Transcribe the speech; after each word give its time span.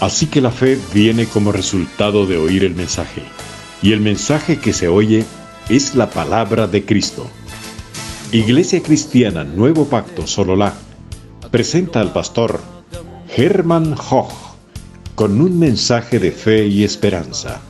Así 0.00 0.26
que 0.26 0.40
la 0.40 0.52
fe 0.52 0.78
viene 0.94 1.26
como 1.26 1.50
resultado 1.50 2.26
de 2.26 2.36
oír 2.36 2.62
el 2.62 2.74
mensaje, 2.74 3.22
y 3.82 3.92
el 3.92 4.00
mensaje 4.00 4.58
que 4.58 4.72
se 4.72 4.86
oye 4.86 5.24
es 5.68 5.96
la 5.96 6.10
palabra 6.10 6.68
de 6.68 6.84
Cristo. 6.84 7.26
Iglesia 8.30 8.80
Cristiana 8.82 9.42
Nuevo 9.42 9.86
Pacto 9.86 10.26
Sololá 10.26 10.74
presenta 11.50 12.00
al 12.00 12.12
pastor 12.12 12.60
Hermann 13.36 13.94
Hoch 13.94 14.32
con 15.16 15.40
un 15.40 15.58
mensaje 15.58 16.20
de 16.20 16.30
fe 16.30 16.66
y 16.66 16.84
esperanza. 16.84 17.60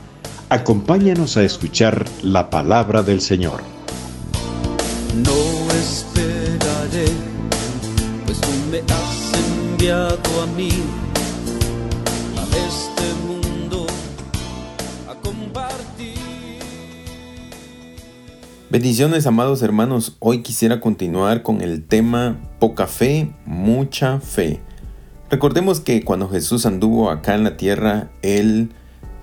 Acompáñanos 0.49 1.35
a 1.37 1.43
escuchar 1.43 2.05
la 2.21 2.51
palabra 2.51 3.01
del 3.01 3.21
Señor. 3.21 3.61
No 5.25 5.71
esperaré, 5.73 7.07
pues 8.25 8.39
tú 8.39 8.49
me 8.71 8.79
has 8.79 9.33
enviado 9.71 10.43
a 10.43 10.45
mí 10.55 10.69
Bendiciones 18.71 19.25
amados 19.25 19.63
hermanos, 19.63 20.15
hoy 20.19 20.43
quisiera 20.43 20.79
continuar 20.79 21.41
con 21.41 21.61
el 21.61 21.83
tema 21.83 22.37
poca 22.59 22.85
fe, 22.85 23.33
mucha 23.47 24.19
fe. 24.19 24.59
Recordemos 25.31 25.79
que 25.79 26.03
cuando 26.03 26.29
Jesús 26.29 26.67
anduvo 26.67 27.09
acá 27.09 27.33
en 27.33 27.43
la 27.43 27.57
tierra, 27.57 28.11
Él 28.21 28.69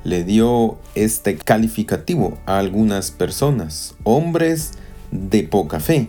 le 0.03 0.25
dio 0.25 0.79
este 0.97 1.37
calificativo 1.37 2.37
a 2.45 2.59
algunas 2.59 3.13
personas, 3.13 3.95
hombres 4.03 4.73
de 5.13 5.45
poca 5.45 5.79
fe. 5.79 6.09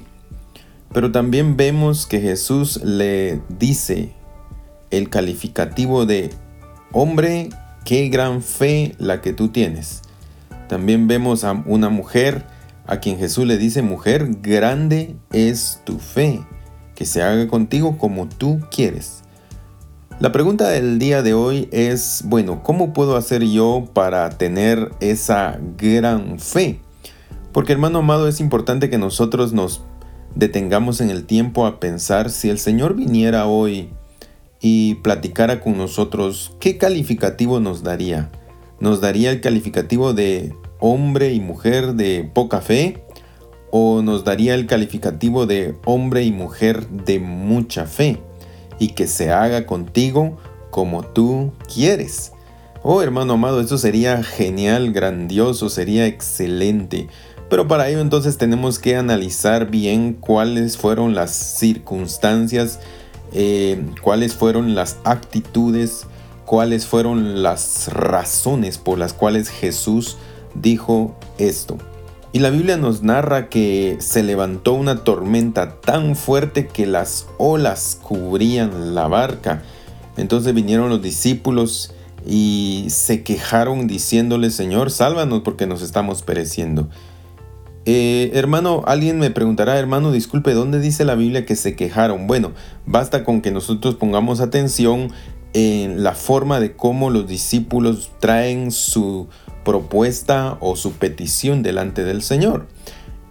Pero 0.92 1.12
también 1.12 1.58
vemos 1.58 2.08
que 2.08 2.20
Jesús 2.20 2.82
le 2.84 3.40
dice 3.60 4.14
el 4.90 5.12
calificativo 5.12 6.08
de 6.08 6.32
hombre, 6.92 7.50
qué 7.86 8.10
gran 8.10 8.42
fe 8.42 8.96
la 8.98 9.22
que 9.22 9.32
tú 9.32 9.50
tienes. 9.50 10.02
También 10.68 11.08
vemos 11.08 11.44
a 11.44 11.52
una 11.68 11.90
mujer, 11.90 12.57
a 12.88 12.98
quien 12.98 13.20
Jesús 13.20 13.46
le 13.46 13.58
dice, 13.58 13.82
mujer, 13.82 14.38
grande 14.42 15.16
es 15.32 15.82
tu 15.86 16.00
fe, 16.00 16.42
que 16.96 17.06
se 17.06 17.22
haga 17.22 17.48
contigo 17.48 17.98
como 17.98 18.28
tú 18.28 18.62
quieres. 18.72 19.24
La 20.20 20.32
pregunta 20.32 20.70
del 20.70 20.98
día 20.98 21.22
de 21.22 21.36
hoy 21.36 21.70
es, 21.72 22.24
bueno, 22.26 22.64
¿cómo 22.64 22.92
puedo 22.94 23.18
hacer 23.18 23.44
yo 23.44 23.88
para 23.94 24.30
tener 24.30 24.92
esa 25.00 25.60
gran 25.78 26.40
fe? 26.40 26.80
Porque 27.52 27.74
hermano 27.74 28.00
amado, 28.00 28.28
es 28.28 28.40
importante 28.40 28.90
que 28.90 28.98
nosotros 28.98 29.54
nos 29.54 29.84
detengamos 30.34 31.02
en 31.02 31.10
el 31.10 31.26
tiempo 31.26 31.66
a 31.66 31.80
pensar 31.80 32.32
si 32.32 32.50
el 32.50 32.58
Señor 32.58 32.96
viniera 32.96 33.48
hoy 33.48 33.90
y 34.60 34.96
platicara 34.96 35.60
con 35.60 35.78
nosotros, 35.78 36.56
¿qué 36.60 36.78
calificativo 36.78 37.60
nos 37.60 37.84
daría? 37.84 38.32
¿Nos 38.80 39.02
daría 39.02 39.32
el 39.32 39.42
calificativo 39.42 40.14
de 40.14 40.56
hombre 40.80 41.34
y 41.34 41.40
mujer 41.40 41.94
de 41.94 42.30
poca 42.34 42.62
fe 42.62 43.04
o 43.72 44.02
nos 44.02 44.24
daría 44.24 44.56
el 44.56 44.68
calificativo 44.68 45.46
de 45.46 45.76
hombre 45.86 46.24
y 46.24 46.32
mujer 46.32 46.88
de 46.88 47.20
mucha 47.20 47.86
fe 47.86 48.20
y 48.80 48.90
que 48.90 49.08
se 49.08 49.32
haga 49.32 49.66
contigo 49.66 50.38
como 50.72 51.04
tú 51.04 51.52
quieres. 51.74 52.32
Oh 52.84 53.02
hermano 53.02 53.34
amado, 53.34 53.60
eso 53.60 53.78
sería 53.78 54.24
genial, 54.24 54.94
grandioso, 54.94 55.70
sería 55.70 56.06
excelente. 56.06 57.08
Pero 57.50 57.68
para 57.68 57.90
ello 57.90 58.02
entonces 58.02 58.38
tenemos 58.38 58.78
que 58.78 58.96
analizar 58.96 59.70
bien 59.70 60.14
cuáles 60.14 60.78
fueron 60.78 61.16
las 61.16 61.32
circunstancias, 61.32 62.80
eh, 63.34 63.82
cuáles 64.02 64.34
fueron 64.34 64.76
las 64.76 64.98
actitudes, 65.04 66.06
cuáles 66.46 66.86
fueron 66.86 67.42
las 67.42 67.90
razones 67.92 68.78
por 68.78 68.98
las 68.98 69.14
cuales 69.14 69.50
Jesús 69.50 70.18
dijo 70.62 71.16
esto. 71.38 71.78
Y 72.34 72.40
la 72.40 72.50
Biblia 72.50 72.78
nos 72.78 73.04
narra 73.04 73.50
que 73.50 73.98
se 74.00 74.22
levantó 74.22 74.74
una 74.74 75.04
tormenta 75.04 75.80
tan 75.80 76.16
fuerte 76.16 76.68
que 76.68 76.86
las 76.86 77.28
olas 77.38 78.00
cubrían 78.04 78.94
la 78.94 79.08
barca. 79.08 79.64
Entonces 80.18 80.54
vinieron 80.54 80.90
los 80.90 81.02
discípulos 81.02 81.94
y 82.28 82.86
se 82.90 83.24
quejaron 83.24 83.88
diciéndole, 83.88 84.50
Señor, 84.50 84.92
sálvanos 84.92 85.42
porque 85.44 85.66
nos 85.66 85.82
estamos 85.82 86.22
pereciendo. 86.22 86.90
Eh, 87.86 88.32
hermano, 88.34 88.84
alguien 88.86 89.18
me 89.18 89.32
preguntará, 89.32 89.80
hermano, 89.80 90.12
disculpe, 90.12 90.54
¿dónde 90.54 90.82
dice 90.82 91.06
la 91.06 91.16
Biblia 91.16 91.46
que 91.46 91.56
se 91.56 91.78
quejaron? 91.78 92.28
Bueno, 92.28 92.52
basta 92.86 93.24
con 93.24 93.42
que 93.42 93.50
nosotros 93.52 93.96
pongamos 93.96 94.42
atención 94.42 95.14
en 95.54 96.04
la 96.04 96.14
forma 96.14 96.60
de 96.60 96.76
cómo 96.76 97.10
los 97.10 97.28
discípulos 97.28 98.12
traen 98.20 98.72
su 98.72 99.28
propuesta 99.68 100.58
o 100.62 100.78
su 100.78 100.94
petición 100.94 101.62
delante 101.62 102.06
del 102.06 102.22
Señor. 102.22 102.68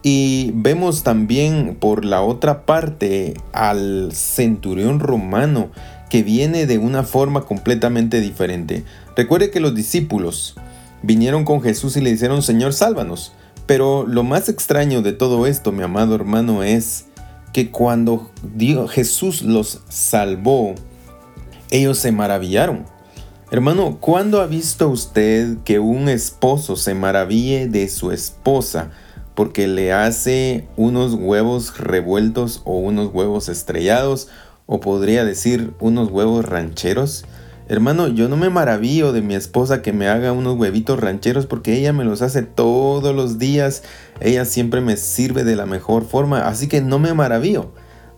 Y 0.02 0.50
vemos 0.54 1.02
también 1.02 1.78
por 1.80 2.04
la 2.04 2.20
otra 2.20 2.66
parte 2.66 3.32
al 3.54 4.10
centurión 4.12 5.00
romano 5.00 5.70
que 6.10 6.22
viene 6.22 6.66
de 6.66 6.76
una 6.76 7.04
forma 7.04 7.46
completamente 7.46 8.20
diferente. 8.20 8.84
Recuerde 9.16 9.50
que 9.50 9.60
los 9.60 9.74
discípulos 9.74 10.56
vinieron 11.02 11.46
con 11.46 11.62
Jesús 11.62 11.96
y 11.96 12.02
le 12.02 12.12
dijeron, 12.12 12.42
Señor, 12.42 12.74
sálvanos. 12.74 13.32
Pero 13.64 14.04
lo 14.06 14.22
más 14.22 14.50
extraño 14.50 15.00
de 15.00 15.14
todo 15.14 15.46
esto, 15.46 15.72
mi 15.72 15.84
amado 15.84 16.14
hermano, 16.14 16.62
es 16.62 17.06
que 17.54 17.70
cuando 17.70 18.30
Jesús 18.90 19.40
los 19.40 19.80
salvó, 19.88 20.74
ellos 21.70 21.96
se 21.96 22.12
maravillaron 22.12 22.84
Hermano, 23.48 23.98
¿cuándo 24.00 24.40
ha 24.40 24.46
visto 24.48 24.88
usted 24.88 25.58
que 25.64 25.78
un 25.78 26.08
esposo 26.08 26.74
se 26.74 26.94
maraville 26.94 27.68
de 27.68 27.88
su 27.88 28.10
esposa 28.10 28.90
porque 29.36 29.68
le 29.68 29.92
hace 29.92 30.66
unos 30.76 31.14
huevos 31.14 31.78
revueltos 31.78 32.60
o 32.64 32.78
unos 32.78 33.14
huevos 33.14 33.48
estrellados 33.48 34.26
o 34.66 34.80
podría 34.80 35.24
decir 35.24 35.74
unos 35.78 36.10
huevos 36.10 36.44
rancheros? 36.44 37.24
Hermano, 37.68 38.08
yo 38.08 38.28
no 38.28 38.36
me 38.36 38.50
maravillo 38.50 39.12
de 39.12 39.22
mi 39.22 39.36
esposa 39.36 39.80
que 39.80 39.92
me 39.92 40.08
haga 40.08 40.32
unos 40.32 40.56
huevitos 40.56 40.98
rancheros 40.98 41.46
porque 41.46 41.78
ella 41.78 41.92
me 41.92 42.04
los 42.04 42.22
hace 42.22 42.42
todos 42.42 43.14
los 43.14 43.38
días. 43.38 43.84
Ella 44.18 44.44
siempre 44.44 44.80
me 44.80 44.96
sirve 44.96 45.44
de 45.44 45.54
la 45.54 45.66
mejor 45.66 46.04
forma, 46.04 46.48
así 46.48 46.66
que 46.66 46.80
no 46.80 46.98
me 46.98 47.14
maravillo. 47.14 47.70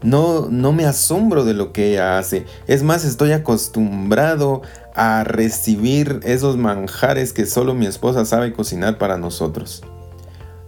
No, 0.03 0.49
no 0.49 0.73
me 0.73 0.85
asombro 0.85 1.45
de 1.45 1.55
lo 1.55 1.73
que 1.73 1.93
ella 1.93 2.19
hace. 2.19 2.47
Es 2.67 2.83
más, 2.83 3.05
estoy 3.05 3.33
acostumbrado 3.33 4.63
a 4.95 5.25
recibir 5.25 6.21
esos 6.25 6.57
manjares 6.57 7.33
que 7.33 7.47
solo 7.47 7.75
mi 7.75 7.87
esposa 7.87 8.25
sabe 8.25 8.53
cocinar 8.53 8.99
para 8.99 9.19
nosotros. 9.19 9.83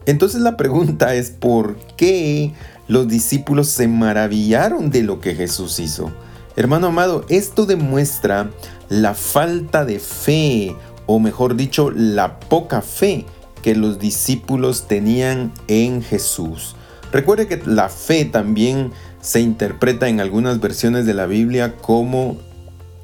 Entonces 0.06 0.40
la 0.40 0.56
pregunta 0.56 1.14
es 1.14 1.30
¿por 1.30 1.76
qué 1.96 2.52
los 2.88 3.06
discípulos 3.08 3.68
se 3.68 3.86
maravillaron 3.86 4.90
de 4.90 5.02
lo 5.02 5.20
que 5.20 5.34
Jesús 5.34 5.78
hizo? 5.78 6.10
Hermano 6.56 6.88
amado, 6.88 7.24
esto 7.28 7.66
demuestra 7.66 8.50
la 8.88 9.14
falta 9.14 9.84
de 9.84 10.00
fe, 10.00 10.74
o 11.06 11.20
mejor 11.20 11.54
dicho, 11.54 11.90
la 11.90 12.40
poca 12.40 12.82
fe 12.82 13.24
que 13.62 13.74
los 13.74 13.98
discípulos 13.98 14.88
tenían 14.88 15.52
en 15.68 16.02
Jesús. 16.02 16.74
Recuerde 17.12 17.46
que 17.46 17.62
la 17.66 17.88
fe 17.88 18.24
también 18.24 18.92
se 19.20 19.40
interpreta 19.40 20.08
en 20.08 20.20
algunas 20.20 20.60
versiones 20.60 21.06
de 21.06 21.14
la 21.14 21.26
Biblia 21.26 21.74
como 21.76 22.38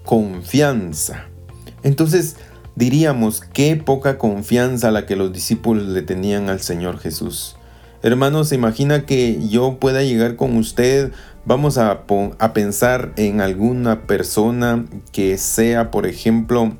confianza. 0.04 1.26
Entonces 1.82 2.36
diríamos 2.74 3.42
qué 3.52 3.76
poca 3.76 4.18
confianza 4.18 4.90
la 4.90 5.06
que 5.06 5.16
los 5.16 5.32
discípulos 5.32 5.86
le 5.88 6.02
tenían 6.02 6.48
al 6.48 6.60
Señor 6.60 6.98
Jesús. 6.98 7.56
Hermanos, 8.02 8.48
se 8.48 8.54
imagina 8.54 9.04
que 9.04 9.48
yo 9.48 9.78
pueda 9.78 10.02
llegar 10.02 10.36
con 10.36 10.56
usted, 10.56 11.12
vamos 11.44 11.78
a, 11.78 12.04
a 12.38 12.52
pensar 12.52 13.12
en 13.16 13.40
alguna 13.40 14.06
persona 14.06 14.84
que 15.12 15.38
sea, 15.38 15.90
por 15.90 16.06
ejemplo, 16.06 16.72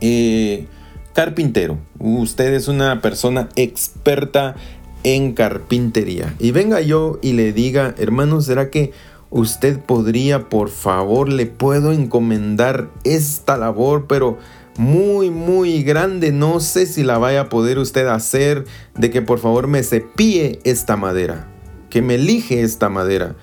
eh, 0.00 0.66
carpintero. 1.12 1.78
Usted 1.98 2.54
es 2.54 2.68
una 2.68 3.00
persona 3.00 3.48
experta 3.56 4.56
en 5.04 5.32
carpintería. 5.32 6.34
Y 6.38 6.50
venga 6.50 6.80
yo 6.80 7.18
y 7.22 7.32
le 7.32 7.52
diga, 7.52 7.94
hermano, 7.98 8.40
¿será 8.40 8.70
que 8.70 8.92
usted 9.30 9.78
podría, 9.80 10.48
por 10.48 10.70
favor, 10.70 11.28
le 11.28 11.46
puedo 11.46 11.92
encomendar 11.92 12.88
esta 13.04 13.56
labor, 13.56 14.06
pero 14.08 14.38
muy, 14.78 15.30
muy 15.30 15.82
grande. 15.82 16.32
No 16.32 16.60
sé 16.60 16.86
si 16.86 17.02
la 17.02 17.18
vaya 17.18 17.42
a 17.42 17.48
poder 17.48 17.78
usted 17.78 18.06
hacer, 18.06 18.64
de 18.96 19.10
que 19.10 19.22
por 19.22 19.38
favor 19.38 19.66
me 19.66 19.82
cepille 19.82 20.60
esta 20.64 20.96
madera, 20.96 21.48
que 21.90 22.00
me 22.00 22.14
elige 22.14 22.62
esta 22.62 22.88
madera. 22.88 23.34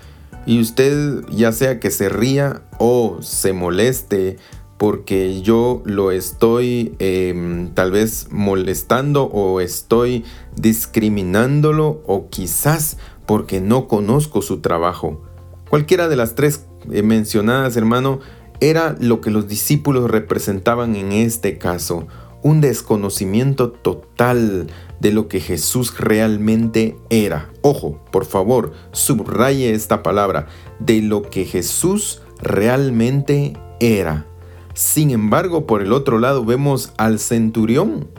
Y 0.48 0.62
usted 0.62 1.24
ya 1.30 1.51
sea 1.51 1.80
que 1.80 1.92
se 1.92 2.08
ría 2.10 2.62
o 2.78 3.18
se 3.22 3.51
moleste 3.51 4.38
porque 4.77 5.42
yo 5.42 5.81
lo 5.86 6.12
estoy 6.12 6.95
em, 7.00 7.69
tal 7.74 7.92
vez 7.92 8.27
molestando 8.31 9.25
o 9.25 9.62
estoy 9.62 10.25
discriminándolo 10.56 12.01
o 12.06 12.30
quizás 12.30 12.98
porque 13.25 13.62
no 13.62 13.88
conozco 13.88 14.42
su 14.42 14.60
trabajo. 14.60 15.22
Cualquiera 15.69 16.07
de 16.07 16.16
las 16.16 16.36
tres 16.36 16.66
eh, 16.92 17.01
mencionadas, 17.01 17.77
hermano, 17.77 18.19
era 18.60 18.95
lo 19.00 19.22
que 19.22 19.31
los 19.31 19.48
discípulos 19.48 20.10
representaban 20.10 20.95
en 20.95 21.12
este 21.12 21.57
caso, 21.57 22.07
un 22.44 22.62
desconocimiento 22.62 23.72
total 23.72 24.68
de 25.00 25.12
lo 25.12 25.27
que 25.27 25.39
Jesús 25.39 25.98
realmente 25.98 26.95
era. 27.10 27.50
Ojo, 27.62 28.00
por 28.12 28.25
favor, 28.25 28.74
subraye 28.92 29.74
esta 29.74 30.04
palabra, 30.04 30.48
de 30.80 31.01
lo 31.01 31.24
que 31.24 31.45
Jesús 31.45 32.22
realmente 32.42 33.54
era. 33.80 34.27
Sin 34.75 35.12
embargo, 35.12 35.66
por 35.66 35.81
el 35.81 35.94
otro 35.94 36.19
lado 36.19 36.44
vemos 36.44 36.92
al 36.98 37.18
centurión 37.19 38.10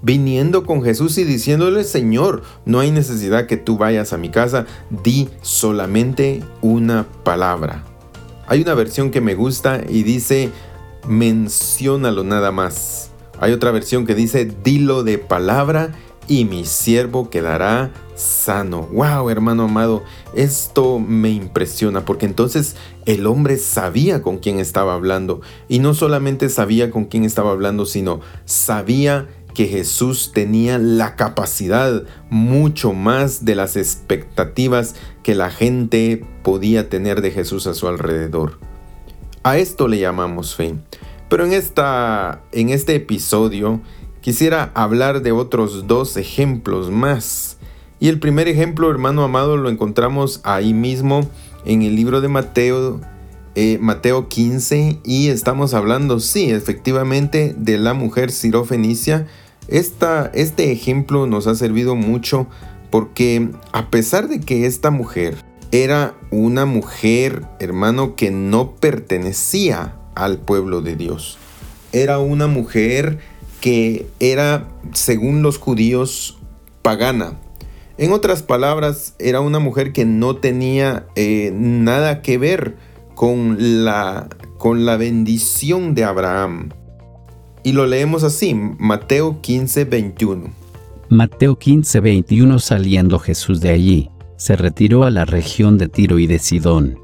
viniendo 0.00 0.64
con 0.64 0.82
Jesús 0.82 1.18
y 1.18 1.24
diciéndole, 1.24 1.84
Señor, 1.84 2.42
no 2.64 2.80
hay 2.80 2.90
necesidad 2.90 3.46
que 3.46 3.58
tú 3.58 3.76
vayas 3.76 4.14
a 4.14 4.16
mi 4.16 4.30
casa, 4.30 4.64
di 4.88 5.28
solamente 5.42 6.42
una 6.62 7.06
palabra. 7.24 7.84
Hay 8.46 8.62
una 8.62 8.72
versión 8.72 9.10
que 9.10 9.20
me 9.20 9.34
gusta 9.34 9.82
y 9.86 10.02
dice, 10.02 10.50
menciónalo 11.06 12.24
nada 12.24 12.52
más. 12.52 13.10
Hay 13.38 13.52
otra 13.52 13.70
versión 13.70 14.06
que 14.06 14.14
dice, 14.14 14.50
dilo 14.64 15.04
de 15.04 15.18
palabra 15.18 15.92
y 16.28 16.44
mi 16.44 16.64
siervo 16.64 17.30
quedará 17.30 17.90
sano. 18.14 18.82
Wow, 18.92 19.30
hermano 19.30 19.64
amado, 19.64 20.04
esto 20.34 20.98
me 20.98 21.30
impresiona 21.30 22.04
porque 22.04 22.26
entonces 22.26 22.76
el 23.06 23.26
hombre 23.26 23.56
sabía 23.56 24.22
con 24.22 24.38
quién 24.38 24.60
estaba 24.60 24.94
hablando 24.94 25.40
y 25.68 25.78
no 25.78 25.94
solamente 25.94 26.50
sabía 26.50 26.90
con 26.90 27.06
quién 27.06 27.24
estaba 27.24 27.50
hablando, 27.50 27.86
sino 27.86 28.20
sabía 28.44 29.28
que 29.54 29.66
Jesús 29.66 30.30
tenía 30.32 30.78
la 30.78 31.16
capacidad 31.16 32.04
mucho 32.30 32.92
más 32.92 33.44
de 33.44 33.54
las 33.54 33.76
expectativas 33.76 34.94
que 35.22 35.34
la 35.34 35.50
gente 35.50 36.24
podía 36.44 36.88
tener 36.88 37.22
de 37.22 37.30
Jesús 37.30 37.66
a 37.66 37.74
su 37.74 37.88
alrededor. 37.88 38.58
A 39.42 39.58
esto 39.58 39.88
le 39.88 39.98
llamamos 39.98 40.54
fe. 40.54 40.76
Pero 41.28 41.44
en, 41.44 41.52
esta, 41.52 42.42
en 42.52 42.70
este 42.70 42.94
episodio 42.94 43.80
quisiera 44.28 44.72
hablar 44.74 45.22
de 45.22 45.32
otros 45.32 45.86
dos 45.86 46.18
ejemplos 46.18 46.90
más. 46.90 47.56
Y 47.98 48.08
el 48.08 48.18
primer 48.18 48.46
ejemplo, 48.46 48.90
hermano 48.90 49.24
amado, 49.24 49.56
lo 49.56 49.70
encontramos 49.70 50.42
ahí 50.44 50.74
mismo 50.74 51.26
en 51.64 51.80
el 51.80 51.96
libro 51.96 52.20
de 52.20 52.28
Mateo, 52.28 53.00
eh, 53.54 53.78
Mateo 53.80 54.28
15, 54.28 54.98
y 55.02 55.28
estamos 55.28 55.72
hablando, 55.72 56.20
sí, 56.20 56.50
efectivamente, 56.50 57.54
de 57.56 57.78
la 57.78 57.94
mujer 57.94 58.30
sirofenicia 58.30 59.26
este 59.66 60.72
ejemplo 60.72 61.26
nos 61.26 61.46
ha 61.46 61.54
servido 61.54 61.94
mucho 61.94 62.48
porque 62.90 63.48
a 63.72 63.88
pesar 63.88 64.28
de 64.28 64.40
que 64.40 64.66
esta 64.66 64.90
mujer 64.90 65.36
era 65.72 66.14
una 66.30 66.66
mujer, 66.66 67.46
hermano, 67.60 68.14
que 68.14 68.30
no 68.30 68.72
pertenecía 68.72 69.96
al 70.14 70.36
pueblo 70.36 70.82
de 70.82 70.96
Dios, 70.96 71.38
era 71.92 72.18
una 72.18 72.46
mujer 72.46 73.20
que 73.60 74.06
era, 74.20 74.68
según 74.92 75.42
los 75.42 75.58
judíos, 75.58 76.38
pagana. 76.82 77.38
En 77.96 78.12
otras 78.12 78.42
palabras, 78.42 79.14
era 79.18 79.40
una 79.40 79.58
mujer 79.58 79.92
que 79.92 80.04
no 80.04 80.36
tenía 80.36 81.06
eh, 81.16 81.50
nada 81.54 82.22
que 82.22 82.38
ver 82.38 82.76
con 83.14 83.84
la, 83.84 84.28
con 84.58 84.86
la 84.86 84.96
bendición 84.96 85.94
de 85.94 86.04
Abraham. 86.04 86.70
Y 87.64 87.72
lo 87.72 87.86
leemos 87.86 88.22
así, 88.22 88.54
Mateo 88.54 89.40
15, 89.40 89.84
21. 89.84 90.50
Mateo 91.08 91.58
15, 91.58 92.00
21 92.00 92.58
Saliendo 92.60 93.18
Jesús 93.18 93.60
de 93.60 93.70
allí, 93.70 94.10
se 94.36 94.54
retiró 94.54 95.02
a 95.02 95.10
la 95.10 95.24
región 95.24 95.78
de 95.78 95.88
Tiro 95.88 96.18
y 96.18 96.26
de 96.26 96.38
Sidón. 96.38 96.98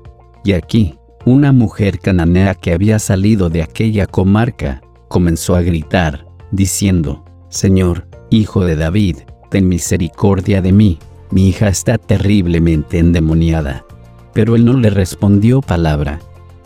Y 0.44 0.52
aquí, 0.52 0.94
una 1.24 1.52
mujer 1.52 1.98
cananea 1.98 2.54
que 2.54 2.72
había 2.72 2.98
salido 2.98 3.50
de 3.50 3.62
aquella 3.62 4.06
comarca, 4.06 4.82
comenzó 5.08 5.56
a 5.56 5.62
gritar, 5.62 6.26
diciendo, 6.54 7.24
Señor, 7.48 8.06
hijo 8.30 8.64
de 8.64 8.76
David, 8.76 9.18
ten 9.50 9.68
misericordia 9.68 10.62
de 10.62 10.72
mí, 10.72 10.98
mi 11.30 11.48
hija 11.48 11.68
está 11.68 11.98
terriblemente 11.98 12.98
endemoniada. 12.98 13.84
Pero 14.32 14.56
él 14.56 14.64
no 14.64 14.74
le 14.74 14.90
respondió 14.90 15.60
palabra, 15.60 16.20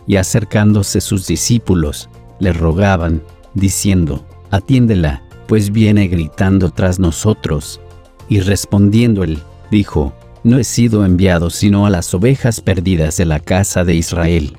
y 0.06 0.16
acercándose 0.16 1.00
sus 1.00 1.26
discípulos, 1.26 2.08
le 2.40 2.52
rogaban 2.52 3.22
diciendo, 3.54 4.24
Atiéndela, 4.50 5.22
pues 5.46 5.70
viene 5.70 6.08
gritando 6.08 6.70
tras 6.70 6.98
nosotros. 6.98 7.80
Y 8.28 8.40
respondiendo 8.40 9.24
él, 9.24 9.38
dijo, 9.70 10.12
No 10.44 10.58
he 10.58 10.64
sido 10.64 11.04
enviado 11.04 11.50
sino 11.50 11.86
a 11.86 11.90
las 11.90 12.12
ovejas 12.14 12.60
perdidas 12.60 13.16
de 13.16 13.26
la 13.26 13.40
casa 13.40 13.84
de 13.84 13.94
Israel. 13.94 14.56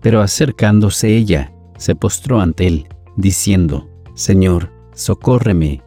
Pero 0.00 0.20
acercándose 0.20 1.16
ella, 1.16 1.52
se 1.76 1.94
postró 1.94 2.40
ante 2.40 2.66
él, 2.66 2.88
diciendo, 3.16 3.88
Señor, 4.18 4.72
socórreme. 4.94 5.80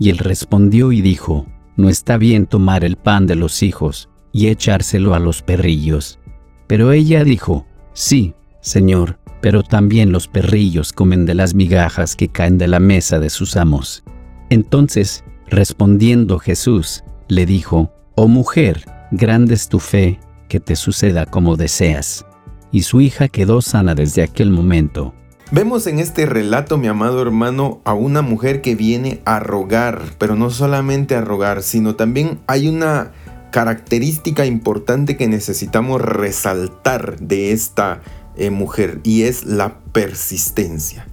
Y 0.00 0.10
él 0.10 0.18
respondió 0.18 0.90
y 0.90 1.02
dijo, 1.02 1.46
No 1.76 1.88
está 1.88 2.18
bien 2.18 2.46
tomar 2.46 2.82
el 2.82 2.96
pan 2.96 3.28
de 3.28 3.36
los 3.36 3.62
hijos 3.62 4.08
y 4.32 4.48
echárselo 4.48 5.14
a 5.14 5.20
los 5.20 5.40
perrillos. 5.40 6.18
Pero 6.66 6.90
ella 6.90 7.22
dijo, 7.22 7.64
Sí, 7.92 8.34
Señor, 8.60 9.20
pero 9.40 9.62
también 9.62 10.10
los 10.10 10.26
perrillos 10.26 10.92
comen 10.92 11.26
de 11.26 11.34
las 11.34 11.54
migajas 11.54 12.16
que 12.16 12.26
caen 12.26 12.58
de 12.58 12.66
la 12.66 12.80
mesa 12.80 13.20
de 13.20 13.30
sus 13.30 13.56
amos. 13.56 14.02
Entonces, 14.50 15.22
respondiendo 15.46 16.40
Jesús, 16.40 17.04
le 17.28 17.46
dijo, 17.46 17.92
Oh 18.16 18.26
mujer, 18.26 18.84
grande 19.12 19.54
es 19.54 19.68
tu 19.68 19.78
fe, 19.78 20.18
que 20.48 20.58
te 20.58 20.74
suceda 20.74 21.24
como 21.24 21.54
deseas. 21.54 22.26
Y 22.72 22.82
su 22.82 23.00
hija 23.00 23.28
quedó 23.28 23.62
sana 23.62 23.94
desde 23.94 24.24
aquel 24.24 24.50
momento. 24.50 25.14
Vemos 25.52 25.86
en 25.86 26.00
este 26.00 26.26
relato, 26.26 26.76
mi 26.76 26.88
amado 26.88 27.22
hermano, 27.22 27.80
a 27.84 27.94
una 27.94 28.20
mujer 28.20 28.62
que 28.62 28.74
viene 28.74 29.20
a 29.24 29.38
rogar, 29.38 30.02
pero 30.18 30.34
no 30.34 30.50
solamente 30.50 31.14
a 31.14 31.20
rogar, 31.20 31.62
sino 31.62 31.94
también 31.94 32.40
hay 32.48 32.66
una 32.66 33.12
característica 33.52 34.44
importante 34.44 35.16
que 35.16 35.28
necesitamos 35.28 36.02
resaltar 36.02 37.20
de 37.20 37.52
esta 37.52 38.02
eh, 38.36 38.50
mujer 38.50 38.98
y 39.04 39.22
es 39.22 39.44
la 39.44 39.78
persistencia. 39.92 41.06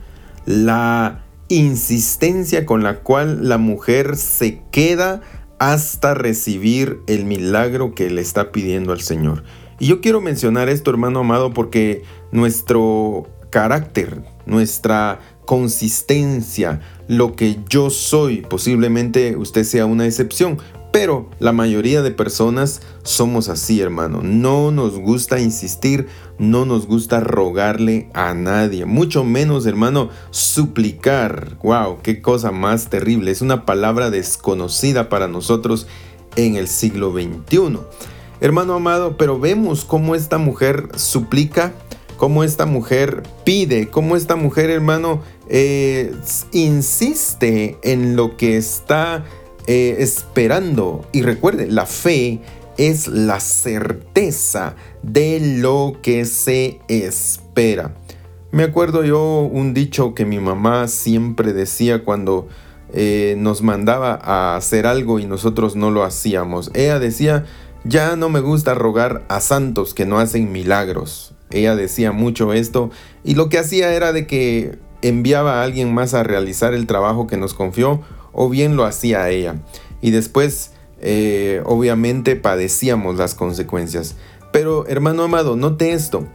La 0.48 1.24
insistencia 1.48 2.66
con 2.66 2.82
la 2.82 3.02
cual 3.02 3.48
la 3.48 3.60
mujer 3.60 4.18
se 4.18 4.64
queda 4.72 5.22
hasta 5.60 6.16
recibir 6.16 7.02
el 7.06 7.26
milagro 7.26 7.94
que 7.94 8.10
le 8.10 8.22
está 8.22 8.52
pidiendo 8.52 8.94
al 8.94 9.02
Señor. 9.02 9.44
Y 9.78 9.86
yo 9.86 10.02
quiero 10.02 10.22
mencionar 10.22 10.70
esto, 10.70 10.90
hermano 10.90 11.20
amado, 11.20 11.54
porque 11.54 12.02
nuestro 12.32 13.28
carácter, 13.54 14.24
nuestra 14.48 15.20
consistencia, 15.46 16.82
lo 17.08 17.36
que 17.36 17.60
yo 17.70 17.92
soy, 17.92 18.42
posiblemente 18.42 19.38
usted 19.38 19.64
sea 19.64 19.86
una 19.86 20.08
excepción, 20.08 20.58
pero 20.92 21.30
la 21.38 21.52
mayoría 21.52 22.02
de 22.02 22.10
personas 22.10 22.82
somos 23.04 23.50
así, 23.50 23.80
hermano. 23.80 24.22
No 24.24 24.72
nos 24.72 24.98
gusta 24.98 25.40
insistir, 25.40 26.08
no 26.40 26.66
nos 26.66 26.88
gusta 26.88 27.20
rogarle 27.20 28.10
a 28.16 28.34
nadie, 28.34 28.86
mucho 28.86 29.24
menos, 29.24 29.68
hermano, 29.68 30.10
suplicar. 30.32 31.60
Wow, 31.62 32.00
qué 32.02 32.24
cosa 32.24 32.50
más 32.50 32.90
terrible. 32.90 33.30
Es 33.30 33.44
una 33.44 33.66
palabra 33.66 34.10
desconocida 34.10 35.10
para 35.10 35.28
nosotros 35.28 35.86
en 36.36 36.56
el 36.56 36.68
siglo 36.68 37.12
XXI. 37.12 37.78
Hermano 38.42 38.74
amado, 38.74 39.16
pero 39.16 39.40
vemos 39.40 39.86
cómo 39.86 40.16
esta 40.16 40.40
mujer 40.40 40.90
suplica, 40.96 41.74
cómo 42.24 42.46
esta 42.46 42.66
mujer 42.66 43.22
pide, 43.44 43.90
cómo 43.90 44.16
esta 44.16 44.38
mujer, 44.38 44.70
hermano, 44.70 45.22
eh, 45.50 46.16
insiste 46.54 47.78
en 47.84 48.16
lo 48.16 48.38
que 48.38 48.56
está 48.56 49.26
eh, 49.68 49.98
esperando. 50.00 51.06
Y 51.12 51.22
recuerde, 51.22 51.68
la 51.68 51.86
fe 51.86 52.40
es 52.78 53.10
la 53.10 53.42
certeza 53.42 54.78
de 55.02 55.58
lo 55.60 55.98
que 56.02 56.24
se 56.24 56.80
espera. 56.88 57.94
Me 58.52 58.64
acuerdo 58.64 59.04
yo 59.04 59.42
un 59.42 59.74
dicho 59.74 60.16
que 60.16 60.24
mi 60.24 60.40
mamá 60.40 60.88
siempre 60.88 61.52
decía 61.52 62.06
cuando 62.06 62.48
eh, 62.94 63.36
nos 63.38 63.62
mandaba 63.62 64.14
a 64.14 64.56
hacer 64.56 64.88
algo 64.88 65.20
y 65.20 65.26
nosotros 65.26 65.76
no 65.76 65.92
lo 65.92 66.06
hacíamos. 66.06 66.72
Ella 66.74 67.00
decía, 67.00 67.44
ya 67.84 68.16
no 68.16 68.30
me 68.30 68.40
gusta 68.40 68.76
rogar 68.76 69.26
a 69.28 69.42
santos 69.42 69.94
que 69.94 70.06
no 70.06 70.20
hacen 70.20 70.54
milagros. 70.54 71.33
Ella 71.54 71.76
decía 71.76 72.12
mucho 72.12 72.52
esto 72.52 72.92
y 73.24 73.36
lo 73.36 73.48
que 73.50 73.60
hacía 73.60 73.94
era 73.94 74.12
de 74.12 74.28
que 74.28 74.78
enviaba 75.02 75.62
a 75.62 75.64
alguien 75.64 75.94
más 75.94 76.14
a 76.14 76.24
realizar 76.24 76.74
el 76.74 76.88
trabajo 76.88 77.28
que 77.28 77.38
nos 77.38 77.54
confió 77.54 78.02
o 78.32 78.50
bien 78.50 78.76
lo 78.76 78.86
hacía 78.86 79.30
ella. 79.30 79.56
Y 80.02 80.12
después, 80.12 80.72
eh, 81.00 81.62
obviamente, 81.66 82.36
padecíamos 82.36 83.18
las 83.18 83.36
consecuencias. 83.36 84.16
Pero, 84.52 84.88
hermano 84.88 85.24
amado, 85.24 85.56
note 85.56 85.94
esto. 85.94 86.28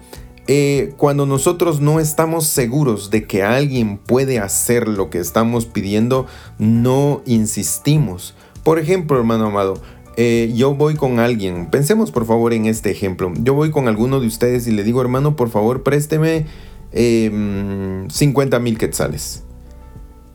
Eh, 0.47 0.95
cuando 0.97 1.27
nosotros 1.27 1.81
no 1.81 2.01
estamos 2.01 2.47
seguros 2.47 3.11
de 3.11 3.27
que 3.27 3.43
alguien 3.43 3.99
puede 3.99 4.39
hacer 4.39 4.89
lo 4.89 5.11
que 5.11 5.19
estamos 5.19 5.67
pidiendo, 5.67 6.27
no 6.59 7.21
insistimos. 7.27 8.35
Por 8.65 8.79
ejemplo, 8.79 9.19
hermano 9.19 9.47
amado, 9.47 9.75
eh, 10.21 10.51
yo 10.53 10.75
voy 10.75 10.97
con 10.97 11.21
alguien, 11.21 11.71
pensemos 11.71 12.11
por 12.11 12.27
favor 12.27 12.53
en 12.53 12.67
este 12.67 12.91
ejemplo, 12.91 13.33
yo 13.41 13.55
voy 13.55 13.71
con 13.71 13.87
alguno 13.87 14.19
de 14.19 14.27
ustedes 14.27 14.67
y 14.67 14.73
le 14.73 14.83
digo, 14.83 15.01
hermano, 15.01 15.37
por 15.37 15.49
favor, 15.49 15.85
présteme 15.85 16.45
50 16.91 18.57
em, 18.57 18.63
mil 18.65 18.79
quetzales. 18.79 19.45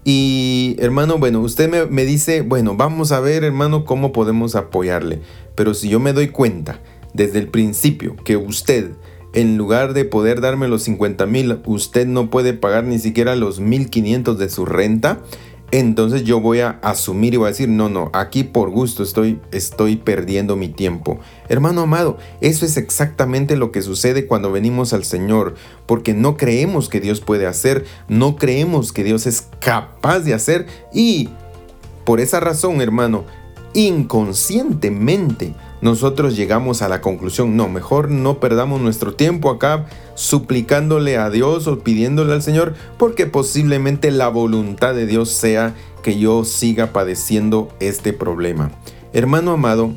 Y 0.05 0.77
hermano, 0.79 1.17
bueno, 1.17 1.41
usted 1.41 1.69
me, 1.69 1.85
me, 1.85 2.05
dice, 2.05 2.43
bueno, 2.43 2.77
vamos 2.77 3.11
a 3.11 3.19
ver 3.19 3.43
hermano 3.43 3.83
cómo 3.83 4.13
podemos 4.13 4.55
apoyarle. 4.55 5.19
Pero 5.55 5.73
si 5.73 5.89
yo 5.89 5.99
me 5.99 6.13
doy 6.13 6.29
cuenta 6.29 6.79
desde 7.13 7.39
el 7.39 7.49
principio 7.49 8.15
que 8.15 8.37
usted, 8.37 8.91
en 9.33 9.57
lugar 9.57 9.93
de 9.93 10.05
poder 10.05 10.39
darme 10.39 10.69
los 10.69 10.83
50 10.83 11.25
mil, 11.25 11.59
usted 11.65 12.07
no 12.07 12.29
puede 12.29 12.53
pagar 12.53 12.85
ni 12.85 12.99
siquiera 12.99 13.35
los 13.35 13.59
1500 13.59 14.37
de 14.37 14.47
su 14.47 14.65
renta, 14.65 15.19
entonces 15.73 16.23
yo 16.23 16.39
voy 16.39 16.59
a 16.59 16.77
asumir 16.83 17.33
y 17.33 17.37
voy 17.37 17.47
a 17.47 17.49
decir, 17.49 17.67
no, 17.67 17.89
no, 17.89 18.11
aquí 18.13 18.43
por 18.43 18.69
gusto 18.69 19.01
estoy, 19.01 19.39
estoy 19.51 19.95
perdiendo 19.95 20.55
mi 20.55 20.67
tiempo. 20.69 21.19
Hermano 21.49 21.81
amado, 21.81 22.19
eso 22.41 22.63
es 22.63 22.77
exactamente 22.77 23.55
lo 23.55 23.71
que 23.71 23.81
sucede 23.81 24.27
cuando 24.27 24.51
venimos 24.51 24.93
al 24.93 25.03
Señor, 25.03 25.55
porque 25.87 26.13
no 26.13 26.37
creemos 26.37 26.89
que 26.89 27.01
Dios 27.01 27.21
puede 27.21 27.47
hacer, 27.47 27.85
no 28.07 28.35
creemos 28.35 28.93
que 28.93 29.03
Dios 29.03 29.25
es 29.25 29.47
capaz 29.59 30.19
de 30.19 30.35
hacer 30.35 30.67
y 30.93 31.29
por 32.05 32.19
esa 32.19 32.39
razón, 32.39 32.79
hermano, 32.79 33.25
inconscientemente 33.73 35.55
nosotros 35.83 36.37
llegamos 36.37 36.81
a 36.81 36.87
la 36.87 37.01
conclusión, 37.01 37.57
no, 37.57 37.67
mejor 37.67 38.09
no 38.09 38.39
perdamos 38.39 38.79
nuestro 38.79 39.15
tiempo 39.15 39.49
acá 39.49 39.85
suplicándole 40.15 41.17
a 41.17 41.29
Dios 41.29 41.67
o 41.67 41.79
pidiéndole 41.79 42.31
al 42.31 42.41
Señor, 42.41 42.73
porque 42.97 43.25
posiblemente 43.25 44.09
la 44.09 44.29
voluntad 44.29 44.95
de 44.95 45.05
Dios 45.05 45.29
sea 45.29 45.75
que 46.01 46.17
yo 46.17 46.45
siga 46.45 46.93
padeciendo 46.93 47.67
este 47.81 48.13
problema. 48.13 48.71
Hermano 49.11 49.51
amado, 49.51 49.91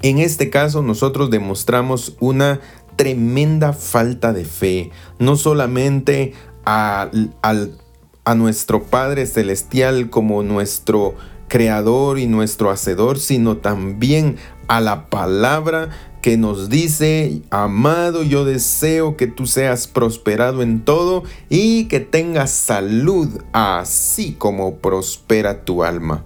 en 0.00 0.18
este 0.18 0.48
caso 0.48 0.80
nosotros 0.80 1.28
demostramos 1.28 2.16
una 2.18 2.60
tremenda 2.96 3.74
falta 3.74 4.32
de 4.32 4.46
fe, 4.46 4.92
no 5.18 5.36
solamente 5.36 6.32
a, 6.64 7.10
nuestro 8.34 8.84
Padre 8.84 9.26
Celestial 9.26 10.08
como 10.08 10.42
nuestro 10.42 11.14
creador 11.48 12.18
y 12.18 12.26
nuestro 12.26 12.70
hacedor, 12.70 13.18
sino 13.18 13.58
también 13.58 14.36
a 14.68 14.80
la 14.80 15.08
palabra 15.08 15.90
que 16.22 16.36
nos 16.36 16.68
dice, 16.68 17.42
amado, 17.50 18.24
yo 18.24 18.44
deseo 18.44 19.16
que 19.16 19.28
tú 19.28 19.46
seas 19.46 19.86
prosperado 19.86 20.62
en 20.62 20.84
todo 20.84 21.22
y 21.48 21.84
que 21.84 22.00
tengas 22.00 22.50
salud, 22.50 23.28
así 23.52 24.32
como 24.32 24.76
prospera 24.78 25.64
tu 25.64 25.84
alma. 25.84 26.24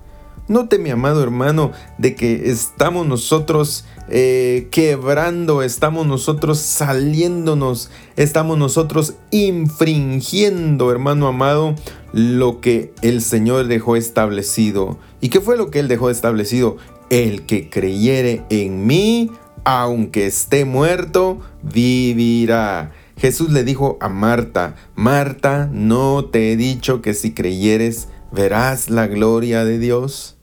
Note, 0.49 0.79
mi 0.79 0.91
amado 0.91 1.23
hermano, 1.23 1.71
de 1.99 2.17
que 2.17 2.51
estamos 2.51 3.07
nosotros 3.07 3.85
eh, 4.09 4.67
quebrando, 4.73 5.63
estamos 5.63 6.09
nosotros 6.09 6.59
saliéndonos, 6.59 7.91
estamos 8.17 8.59
nosotros 8.59 9.15
infringiendo, 9.31 10.91
hermano 10.91 11.29
amado, 11.29 11.77
lo 12.13 12.61
que 12.61 12.93
el 13.03 13.23
Señor 13.23 13.69
dejó 13.69 13.95
establecido. 13.95 14.99
¿Y 15.21 15.29
qué 15.29 15.41
fue 15.41 15.57
lo 15.57 15.71
que 15.71 15.79
Él 15.79 15.87
dejó 15.87 16.11
establecido? 16.11 16.79
El 17.11 17.45
que 17.45 17.69
creyere 17.69 18.45
en 18.51 18.87
mí, 18.87 19.33
aunque 19.65 20.27
esté 20.27 20.65
muerto, 20.65 21.41
vivirá. 21.63 22.93
Jesús 23.17 23.51
le 23.51 23.65
dijo 23.65 23.99
a 24.01 24.09
Marta, 24.09 24.77
Marta, 24.95 25.69
¿no 25.73 26.25
te 26.25 26.53
he 26.53 26.57
dicho 26.57 27.03
que 27.03 27.13
si 27.13 27.35
creyeres 27.35 28.09
verás 28.31 28.91
la 28.91 29.09
gloria 29.09 29.65
de 29.65 29.81
Dios? 29.81 30.37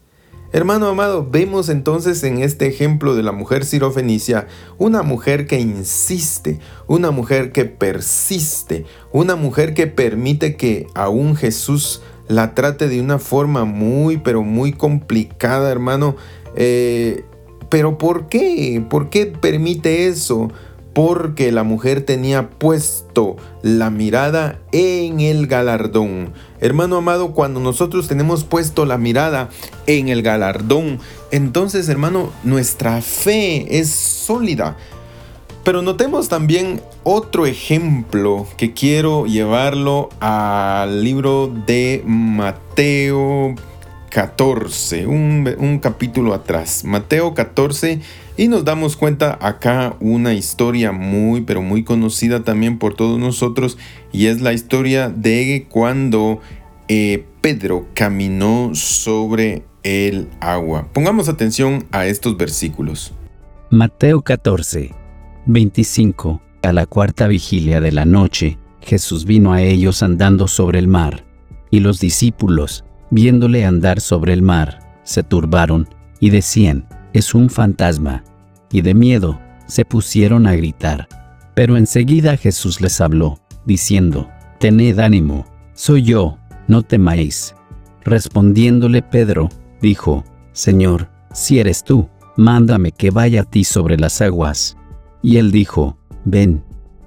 Hermano 0.51 0.87
amado, 0.87 1.25
vemos 1.29 1.69
entonces 1.69 2.21
en 2.23 2.39
este 2.39 2.67
ejemplo 2.67 3.15
de 3.15 3.23
la 3.23 3.31
mujer 3.31 3.63
sirofenicia 3.63 4.47
una 4.77 5.03
mujer 5.03 5.47
que 5.47 5.59
insiste, 5.59 6.59
una 6.87 7.11
mujer 7.11 7.51
que 7.51 7.63
persiste, 7.65 8.85
una 9.11 9.35
mujer 9.35 9.73
que 9.73 9.87
permite 9.87 10.57
que 10.57 10.87
aún 10.95 11.35
Jesús 11.37 12.01
la 12.27 12.55
trate 12.55 12.87
de 12.87 12.99
una 13.01 13.19
forma 13.19 13.65
muy, 13.65 14.17
pero 14.17 14.43
muy 14.43 14.73
complicada, 14.73 15.71
hermano, 15.71 16.15
eh, 16.57 17.23
pero 17.69 17.97
¿por 17.97 18.27
qué? 18.27 18.83
¿Por 18.89 19.09
qué 19.09 19.27
permite 19.27 20.07
eso? 20.07 20.49
Porque 20.93 21.51
la 21.51 21.63
mujer 21.63 22.01
tenía 22.01 22.49
puesto 22.49 23.35
la 23.61 23.91
mirada 23.91 24.59
en 24.71 25.19
el 25.19 25.45
galardón. 25.45 26.33
Hermano 26.59 26.97
amado, 26.97 27.33
cuando 27.33 27.59
nosotros 27.59 28.07
tenemos 28.07 28.43
puesto 28.43 28.85
la 28.85 28.97
mirada 28.97 29.49
en 29.85 30.09
el 30.09 30.23
galardón, 30.23 30.99
entonces 31.31 31.87
hermano, 31.87 32.31
nuestra 32.43 33.01
fe 33.01 33.77
es 33.77 33.89
sólida. 33.89 34.75
Pero 35.63 35.81
notemos 35.81 36.29
también 36.29 36.81
otro 37.03 37.45
ejemplo 37.45 38.47
que 38.57 38.73
quiero 38.73 39.25
llevarlo 39.25 40.09
al 40.19 41.03
libro 41.03 41.53
de 41.67 42.01
Mateo 42.05 43.53
14, 44.17 45.05
un, 45.05 45.79
capítulo 45.79 46.33
atrás, 46.33 46.83
Mateo 46.83 47.35
14, 47.35 48.01
y 48.35 48.47
nos 48.47 48.65
damos 48.65 48.97
cuenta 48.97 49.37
acá 49.39 49.95
una 49.99 50.33
historia 50.33 50.91
muy, 50.91 51.41
pero 51.41 51.61
muy 51.61 51.83
conocida 51.83 52.43
también 52.43 52.79
por 52.79 52.95
todos 52.95 53.19
nosotros, 53.19 53.77
y 54.11 54.25
es 54.25 54.41
la 54.41 54.53
historia 54.53 55.09
de 55.09 55.67
cuando 55.69 56.41
eh, 56.87 57.25
Pedro 57.41 57.85
caminó 57.93 58.71
sobre 58.73 59.65
el 59.83 60.29
agua. 60.39 60.87
Pongamos 60.93 61.29
atención 61.29 61.85
a 61.91 62.07
estos 62.07 62.37
versículos. 62.37 63.13
Mateo 63.69 64.23
14, 64.23 64.95
25. 65.45 66.41
A 66.63 66.73
la 66.73 66.87
cuarta 66.87 67.27
vigilia 67.27 67.81
de 67.81 67.91
la 67.91 68.05
noche, 68.05 68.57
Jesús 68.81 69.25
vino 69.25 69.53
a 69.53 69.61
ellos 69.61 70.01
andando 70.01 70.47
sobre 70.47 70.79
el 70.79 70.87
mar, 70.87 71.23
y 71.69 71.81
los 71.81 71.99
discípulos, 71.99 72.83
viéndole 73.09 73.65
andar 73.65 74.01
sobre 74.01 74.33
el 74.33 74.41
mar, 74.41 74.79
se 75.03 75.23
turbaron 75.23 75.87
y 76.19 76.29
decían, 76.29 76.87
es 77.13 77.33
un 77.33 77.49
fantasma, 77.49 78.23
y 78.71 78.81
de 78.81 78.93
miedo 78.93 79.39
se 79.65 79.85
pusieron 79.85 80.47
a 80.47 80.55
gritar. 80.55 81.07
Pero 81.53 81.77
enseguida 81.77 82.37
Jesús 82.37 82.81
les 82.81 83.01
habló, 83.01 83.39
diciendo, 83.65 84.27
Tened 84.59 84.99
ánimo, 84.99 85.45
soy 85.73 86.03
yo, 86.03 86.37
no 86.67 86.81
temáis. 86.83 87.55
Respondiéndole 88.03 89.01
Pedro, 89.01 89.49
dijo, 89.81 90.23
Señor, 90.51 91.09
si 91.33 91.59
eres 91.59 91.83
tú, 91.83 92.09
mándame 92.35 92.91
que 92.91 93.11
vaya 93.11 93.41
a 93.41 93.43
ti 93.43 93.63
sobre 93.63 93.97
las 93.97 94.21
aguas. 94.21 94.77
Y 95.21 95.37
él 95.37 95.51
dijo, 95.51 95.97
Ven. 96.25 96.63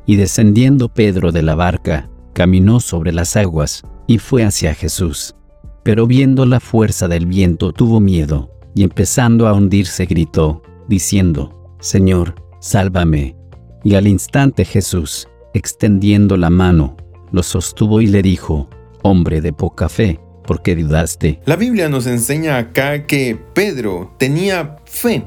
Y 0.06 0.16
descendiendo 0.16 0.88
Pedro 0.88 1.30
de 1.30 1.42
la 1.42 1.54
barca, 1.54 2.08
caminó 2.32 2.80
sobre 2.80 3.12
las 3.12 3.36
aguas, 3.36 3.82
y 4.06 4.18
fue 4.18 4.44
hacia 4.44 4.74
Jesús 4.74 5.34
pero 5.82 6.06
viendo 6.06 6.46
la 6.46 6.60
fuerza 6.60 7.08
del 7.08 7.26
viento 7.26 7.72
tuvo 7.72 8.00
miedo, 8.00 8.50
y 8.74 8.82
empezando 8.82 9.48
a 9.48 9.52
hundirse 9.52 10.06
gritó, 10.06 10.62
diciendo, 10.88 11.74
Señor, 11.80 12.34
sálvame. 12.60 13.36
Y 13.82 13.94
al 13.94 14.06
instante 14.06 14.64
Jesús, 14.64 15.28
extendiendo 15.54 16.36
la 16.36 16.50
mano, 16.50 16.96
lo 17.32 17.42
sostuvo 17.42 18.00
y 18.00 18.06
le 18.06 18.22
dijo, 18.22 18.68
Hombre 19.02 19.40
de 19.40 19.52
poca 19.52 19.88
fe, 19.88 20.20
¿por 20.46 20.62
qué 20.62 20.76
dudaste? 20.76 21.40
La 21.46 21.56
Biblia 21.56 21.88
nos 21.88 22.06
enseña 22.06 22.58
acá 22.58 23.06
que 23.06 23.38
Pedro 23.54 24.14
tenía 24.18 24.76
fe. 24.84 25.24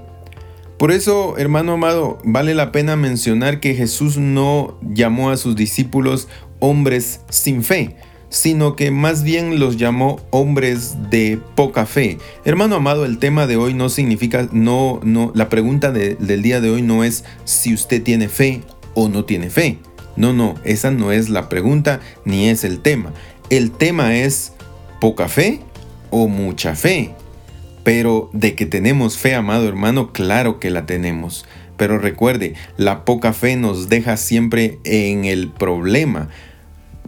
Por 0.78 0.92
eso, 0.92 1.38
hermano 1.38 1.74
amado, 1.74 2.20
vale 2.24 2.54
la 2.54 2.72
pena 2.72 2.96
mencionar 2.96 3.60
que 3.60 3.74
Jesús 3.74 4.18
no 4.18 4.78
llamó 4.82 5.32
a 5.32 5.38
sus 5.38 5.56
discípulos 5.56 6.28
hombres 6.60 7.22
sin 7.30 7.64
fe, 7.64 7.96
sino 8.34 8.76
que 8.76 8.90
más 8.90 9.22
bien 9.22 9.60
los 9.60 9.78
llamó 9.78 10.20
hombres 10.32 10.96
de 11.12 11.40
poca 11.54 11.86
fe. 11.86 12.18
Hermano 12.46 12.78
amado, 12.78 13.06
el 13.06 13.20
tema 13.20 13.46
de 13.46 13.58
hoy 13.58 13.76
no 13.76 13.90
significa, 13.90 14.50
no, 14.52 15.00
no, 15.04 15.32
la 15.36 15.50
pregunta 15.50 15.92
del 15.92 16.42
día 16.42 16.60
de 16.60 16.72
hoy 16.72 16.82
no 16.82 17.04
es 17.04 17.26
si 17.44 17.76
usted 17.76 18.02
tiene 18.02 18.30
fe 18.30 18.64
o 18.96 19.08
no 19.08 19.24
tiene 19.26 19.52
fe. 19.52 19.78
No, 20.16 20.34
no, 20.34 20.56
esa 20.64 20.90
no 20.90 21.12
es 21.12 21.30
la 21.30 21.48
pregunta 21.48 22.00
ni 22.26 22.50
es 22.50 22.64
el 22.64 22.80
tema. 22.80 23.14
El 23.52 23.70
tema 23.70 24.16
es 24.16 24.54
poca 25.00 25.28
fe 25.28 25.60
o 26.10 26.28
mucha 26.28 26.76
fe. 26.76 27.14
Pero 27.84 28.32
de 28.34 28.56
que 28.56 28.66
tenemos 28.66 29.16
fe, 29.16 29.36
amado 29.36 29.68
hermano, 29.68 30.12
claro 30.12 30.60
que 30.60 30.72
la 30.72 30.88
tenemos. 30.88 31.46
Pero 31.78 32.00
recuerde, 32.00 32.56
la 32.78 33.06
poca 33.06 33.32
fe 33.32 33.58
nos 33.58 33.90
deja 33.90 34.18
siempre 34.18 34.80
en 34.86 35.26
el 35.26 35.52
problema 35.52 36.30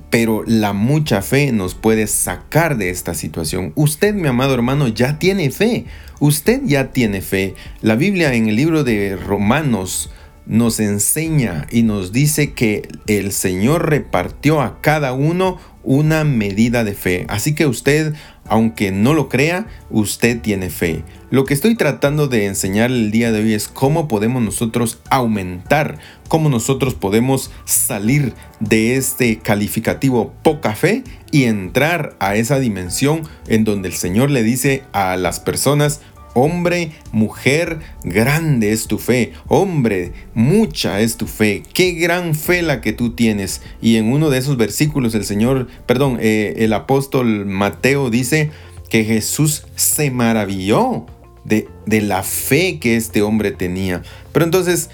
pero 0.09 0.43
la 0.45 0.73
mucha 0.73 1.21
fe 1.21 1.51
nos 1.51 1.75
puede 1.75 2.07
sacar 2.07 2.77
de 2.77 2.89
esta 2.89 3.13
situación. 3.13 3.73
Usted, 3.75 4.13
mi 4.13 4.27
amado 4.27 4.53
hermano, 4.53 4.87
ya 4.87 5.19
tiene 5.19 5.51
fe. 5.51 5.85
Usted 6.19 6.61
ya 6.65 6.91
tiene 6.91 7.21
fe. 7.21 7.55
La 7.81 7.95
Biblia 7.95 8.33
en 8.33 8.47
el 8.47 8.55
libro 8.55 8.83
de 8.83 9.15
Romanos 9.15 10.11
nos 10.45 10.79
enseña 10.79 11.65
y 11.71 11.83
nos 11.83 12.11
dice 12.11 12.53
que 12.53 12.87
el 13.07 13.31
Señor 13.31 13.89
repartió 13.89 14.61
a 14.61 14.79
cada 14.81 15.13
uno 15.13 15.57
una 15.83 16.23
medida 16.23 16.83
de 16.83 16.93
fe. 16.93 17.25
Así 17.29 17.55
que 17.55 17.67
usted 17.67 18.13
aunque 18.47 18.91
no 18.91 19.13
lo 19.13 19.29
crea, 19.29 19.67
usted 19.89 20.39
tiene 20.41 20.69
fe. 20.69 21.03
Lo 21.31 21.43
que 21.45 21.53
estoy 21.53 21.75
tratando 21.75 22.27
de 22.27 22.45
enseñar 22.45 22.91
el 22.91 23.11
día 23.11 23.31
de 23.31 23.41
hoy 23.41 23.53
es 23.53 23.67
cómo 23.67 24.07
podemos 24.07 24.41
nosotros 24.41 24.99
aumentar, 25.09 25.97
cómo 26.27 26.49
nosotros 26.49 26.93
podemos 26.93 27.51
salir 27.65 28.33
de 28.59 28.95
este 28.95 29.39
calificativo 29.39 30.33
poca 30.43 30.75
fe 30.75 31.03
y 31.31 31.43
entrar 31.43 32.15
a 32.19 32.35
esa 32.35 32.59
dimensión 32.59 33.23
en 33.47 33.63
donde 33.63 33.89
el 33.89 33.95
Señor 33.95 34.29
le 34.29 34.43
dice 34.43 34.83
a 34.93 35.17
las 35.17 35.39
personas, 35.39 36.01
Hombre, 36.37 36.91
mujer, 37.13 37.79
grande 38.03 38.73
es 38.73 38.87
tu 38.87 38.97
fe. 38.97 39.31
Hombre, 39.47 40.11
mucha 40.33 40.99
es 40.99 41.15
tu 41.15 41.27
fe. 41.27 41.63
Qué 41.73 41.93
gran 41.93 42.35
fe 42.35 42.61
la 42.61 42.81
que 42.81 42.91
tú 42.91 43.11
tienes. 43.11 43.61
Y 43.81 43.95
en 43.95 44.11
uno 44.11 44.29
de 44.29 44.39
esos 44.39 44.57
versículos 44.57 45.15
el 45.15 45.23
Señor, 45.23 45.69
perdón, 45.85 46.17
eh, 46.19 46.55
el 46.57 46.73
apóstol 46.73 47.45
Mateo 47.45 48.09
dice 48.09 48.51
que 48.89 49.05
Jesús 49.05 49.65
se 49.77 50.11
maravilló 50.11 51.05
de, 51.45 51.69
de 51.85 52.01
la 52.01 52.21
fe 52.21 52.79
que 52.79 52.97
este 52.97 53.21
hombre 53.21 53.51
tenía. 53.51 54.03
Pero 54.33 54.43
entonces 54.43 54.89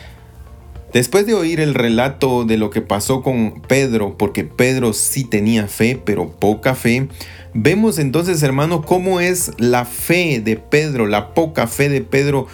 Después 0.94 1.26
de 1.26 1.34
oír 1.34 1.62
el 1.62 1.74
relato 1.74 2.44
de 2.44 2.58
lo 2.58 2.70
que 2.70 2.82
pasó 2.82 3.22
con 3.22 3.62
Pedro, 3.62 4.18
porque 4.18 4.44
Pedro 4.44 4.92
sí 4.92 5.24
tenía 5.24 5.68
fe, 5.68 5.98
pero 6.04 6.32
poca 6.32 6.76
fe, 6.76 7.08
vemos 7.54 8.00
entonces, 8.00 8.42
hermano, 8.44 8.82
cómo 8.84 9.20
es 9.20 9.52
la 9.58 9.86
fe 9.86 10.42
de 10.42 10.58
Pedro, 10.58 11.08
la 11.08 11.34
poca 11.34 11.68
fe 11.68 11.90
de 11.90 12.02
Pedro, 12.02 12.48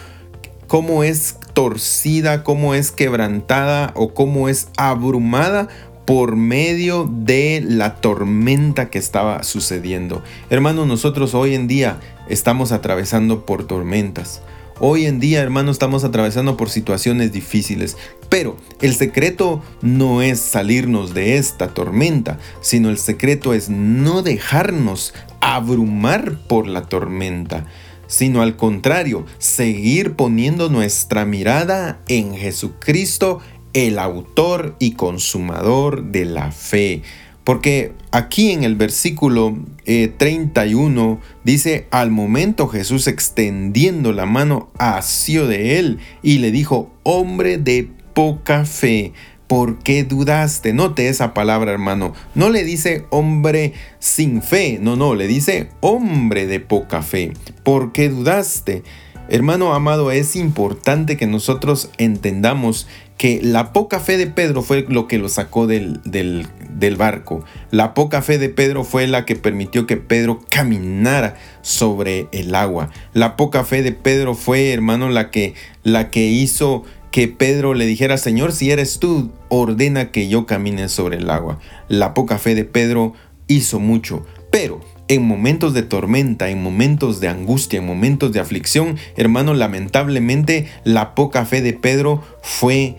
cómo 0.66 1.04
es 1.04 1.36
torcida, 1.54 2.44
cómo 2.44 2.74
es 2.74 2.92
quebrantada 2.92 3.92
o 3.94 4.14
cómo 4.14 4.48
es 4.48 4.68
abrumada 4.76 5.68
por 6.06 6.36
medio 6.36 7.04
de 7.10 7.62
la 7.62 7.96
tormenta 7.96 8.88
que 8.88 8.98
estaba 8.98 9.42
sucediendo. 9.42 10.22
Hermano, 10.48 10.86
nosotros 10.86 11.34
hoy 11.34 11.54
en 11.54 11.68
día 11.68 12.00
estamos 12.28 12.72
atravesando 12.72 13.44
por 13.44 13.66
tormentas. 13.66 14.40
Hoy 14.80 15.06
en 15.06 15.18
día, 15.18 15.42
hermano, 15.42 15.72
estamos 15.72 16.04
atravesando 16.04 16.56
por 16.56 16.70
situaciones 16.70 17.32
difíciles, 17.32 17.96
pero 18.28 18.56
el 18.80 18.94
secreto 18.94 19.60
no 19.82 20.22
es 20.22 20.38
salirnos 20.38 21.14
de 21.14 21.36
esta 21.36 21.74
tormenta, 21.74 22.38
sino 22.60 22.88
el 22.88 22.98
secreto 22.98 23.54
es 23.54 23.70
no 23.70 24.22
dejarnos 24.22 25.14
abrumar 25.40 26.38
por 26.46 26.68
la 26.68 26.82
tormenta, 26.82 27.66
sino 28.06 28.40
al 28.40 28.54
contrario, 28.54 29.26
seguir 29.38 30.14
poniendo 30.14 30.68
nuestra 30.68 31.24
mirada 31.24 32.00
en 32.06 32.36
Jesucristo, 32.36 33.40
el 33.72 33.98
autor 33.98 34.76
y 34.78 34.92
consumador 34.92 36.04
de 36.04 36.24
la 36.24 36.52
fe. 36.52 37.02
Porque 37.48 37.92
aquí 38.10 38.50
en 38.50 38.62
el 38.62 38.76
versículo 38.76 39.56
31 39.86 41.12
eh, 41.22 41.28
dice, 41.44 41.86
al 41.90 42.10
momento 42.10 42.68
Jesús 42.68 43.06
extendiendo 43.06 44.12
la 44.12 44.26
mano 44.26 44.68
asió 44.76 45.46
de 45.46 45.78
él 45.78 45.98
y 46.22 46.40
le 46.40 46.50
dijo, 46.50 46.92
hombre 47.04 47.56
de 47.56 47.88
poca 48.12 48.66
fe, 48.66 49.14
¿por 49.46 49.78
qué 49.78 50.04
dudaste? 50.04 50.74
Note 50.74 51.08
esa 51.08 51.32
palabra 51.32 51.72
hermano, 51.72 52.12
no 52.34 52.50
le 52.50 52.64
dice 52.64 53.06
hombre 53.08 53.72
sin 53.98 54.42
fe, 54.42 54.78
no, 54.78 54.96
no, 54.96 55.14
le 55.14 55.26
dice 55.26 55.70
hombre 55.80 56.46
de 56.46 56.60
poca 56.60 57.00
fe, 57.00 57.32
¿por 57.62 57.92
qué 57.92 58.10
dudaste? 58.10 58.82
Hermano 59.28 59.74
amado, 59.74 60.10
es 60.10 60.36
importante 60.36 61.18
que 61.18 61.26
nosotros 61.26 61.90
entendamos 61.98 62.86
que 63.18 63.40
la 63.42 63.72
poca 63.72 64.00
fe 64.00 64.16
de 64.16 64.28
Pedro 64.28 64.62
fue 64.62 64.86
lo 64.88 65.06
que 65.06 65.18
lo 65.18 65.28
sacó 65.28 65.66
del, 65.66 66.00
del, 66.04 66.96
barco. 66.96 67.44
La 67.70 67.92
poca 67.92 68.22
fe 68.22 68.38
de 68.38 68.48
Pedro 68.48 68.84
fue 68.84 69.06
la 69.06 69.26
que 69.26 69.36
permitió 69.36 69.86
que 69.86 69.98
Pedro 69.98 70.40
caminara 70.48 71.36
sobre 71.60 72.28
el 72.32 72.54
agua. 72.54 72.90
La 73.12 73.36
poca 73.36 73.64
fe 73.64 73.82
de 73.82 73.92
Pedro 73.92 74.34
fue, 74.34 74.72
hermano, 74.72 75.10
la 75.10 75.30
que, 75.30 75.54
la 75.82 76.10
que 76.10 76.28
hizo 76.28 76.84
que 77.10 77.28
Pedro 77.28 77.74
le 77.74 77.86
dijera, 77.86 78.16
Señor, 78.16 78.52
si 78.52 78.70
eres 78.70 78.98
tú, 78.98 79.32
ordena 79.48 80.10
que 80.10 80.28
yo 80.28 80.46
camine 80.46 80.88
sobre 80.88 81.18
el 81.18 81.28
agua. 81.28 81.58
La 81.88 82.14
poca 82.14 82.38
fe 82.38 82.54
de 82.54 82.64
Pedro 82.64 83.14
hizo 83.48 83.80
mucho, 83.80 84.24
pero 84.50 84.80
en 85.08 85.26
momentos 85.26 85.74
de 85.74 85.82
tormenta, 85.82 86.50
en 86.50 86.62
momentos 86.62 87.20
de 87.20 87.28
angustia, 87.28 87.78
en 87.78 87.86
momentos 87.86 88.32
de 88.32 88.40
aflicción, 88.40 88.96
hermano, 89.16 89.54
lamentablemente 89.54 90.66
la 90.84 91.14
poca 91.14 91.44
fe 91.46 91.62
de 91.62 91.72
Pedro 91.72 92.22
fue 92.42 92.96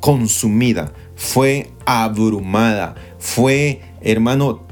consumida, 0.00 0.92
fue 1.16 1.70
abrumada, 1.84 2.94
fue, 3.18 3.80
hermano, 4.00 4.64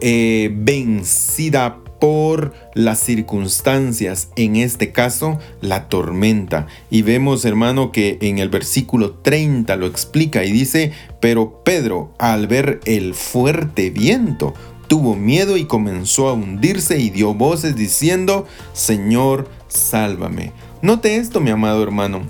eh, 0.00 0.50
vencida 0.54 1.78
por 2.02 2.52
las 2.74 2.98
circunstancias, 2.98 4.30
en 4.34 4.56
este 4.56 4.90
caso 4.90 5.38
la 5.60 5.88
tormenta. 5.88 6.66
Y 6.90 7.02
vemos, 7.02 7.44
hermano, 7.44 7.92
que 7.92 8.18
en 8.20 8.38
el 8.38 8.48
versículo 8.48 9.12
30 9.12 9.76
lo 9.76 9.86
explica 9.86 10.44
y 10.44 10.50
dice, 10.50 10.90
pero 11.20 11.62
Pedro, 11.62 12.12
al 12.18 12.48
ver 12.48 12.80
el 12.86 13.14
fuerte 13.14 13.90
viento, 13.90 14.52
tuvo 14.92 15.16
miedo 15.16 15.56
y 15.56 15.64
comenzó 15.64 16.28
a 16.28 16.34
hundirse 16.34 16.98
y 16.98 17.08
dio 17.08 17.32
voces 17.32 17.74
diciendo, 17.74 18.46
Señor, 18.74 19.48
sálvame. 19.66 20.52
Note 20.82 21.16
esto, 21.16 21.40
mi 21.40 21.48
amado 21.48 21.82
hermano. 21.82 22.20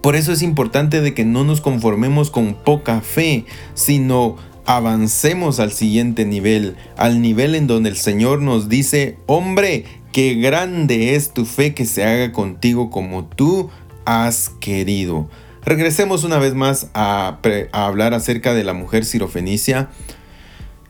Por 0.00 0.16
eso 0.16 0.32
es 0.32 0.40
importante 0.40 1.02
de 1.02 1.12
que 1.12 1.26
no 1.26 1.44
nos 1.44 1.60
conformemos 1.60 2.30
con 2.30 2.54
poca 2.54 3.02
fe, 3.02 3.44
sino 3.74 4.36
avancemos 4.64 5.60
al 5.60 5.70
siguiente 5.70 6.24
nivel, 6.24 6.78
al 6.96 7.20
nivel 7.20 7.54
en 7.54 7.66
donde 7.66 7.90
el 7.90 7.98
Señor 7.98 8.40
nos 8.40 8.70
dice, 8.70 9.18
hombre, 9.26 9.84
qué 10.12 10.32
grande 10.32 11.14
es 11.14 11.34
tu 11.34 11.44
fe 11.44 11.74
que 11.74 11.84
se 11.84 12.04
haga 12.04 12.32
contigo 12.32 12.88
como 12.88 13.26
tú 13.26 13.68
has 14.06 14.48
querido. 14.60 15.28
Regresemos 15.62 16.24
una 16.24 16.38
vez 16.38 16.54
más 16.54 16.88
a, 16.94 17.38
a 17.72 17.84
hablar 17.84 18.14
acerca 18.14 18.54
de 18.54 18.64
la 18.64 18.72
mujer 18.72 19.04
sirofenicia. 19.04 19.90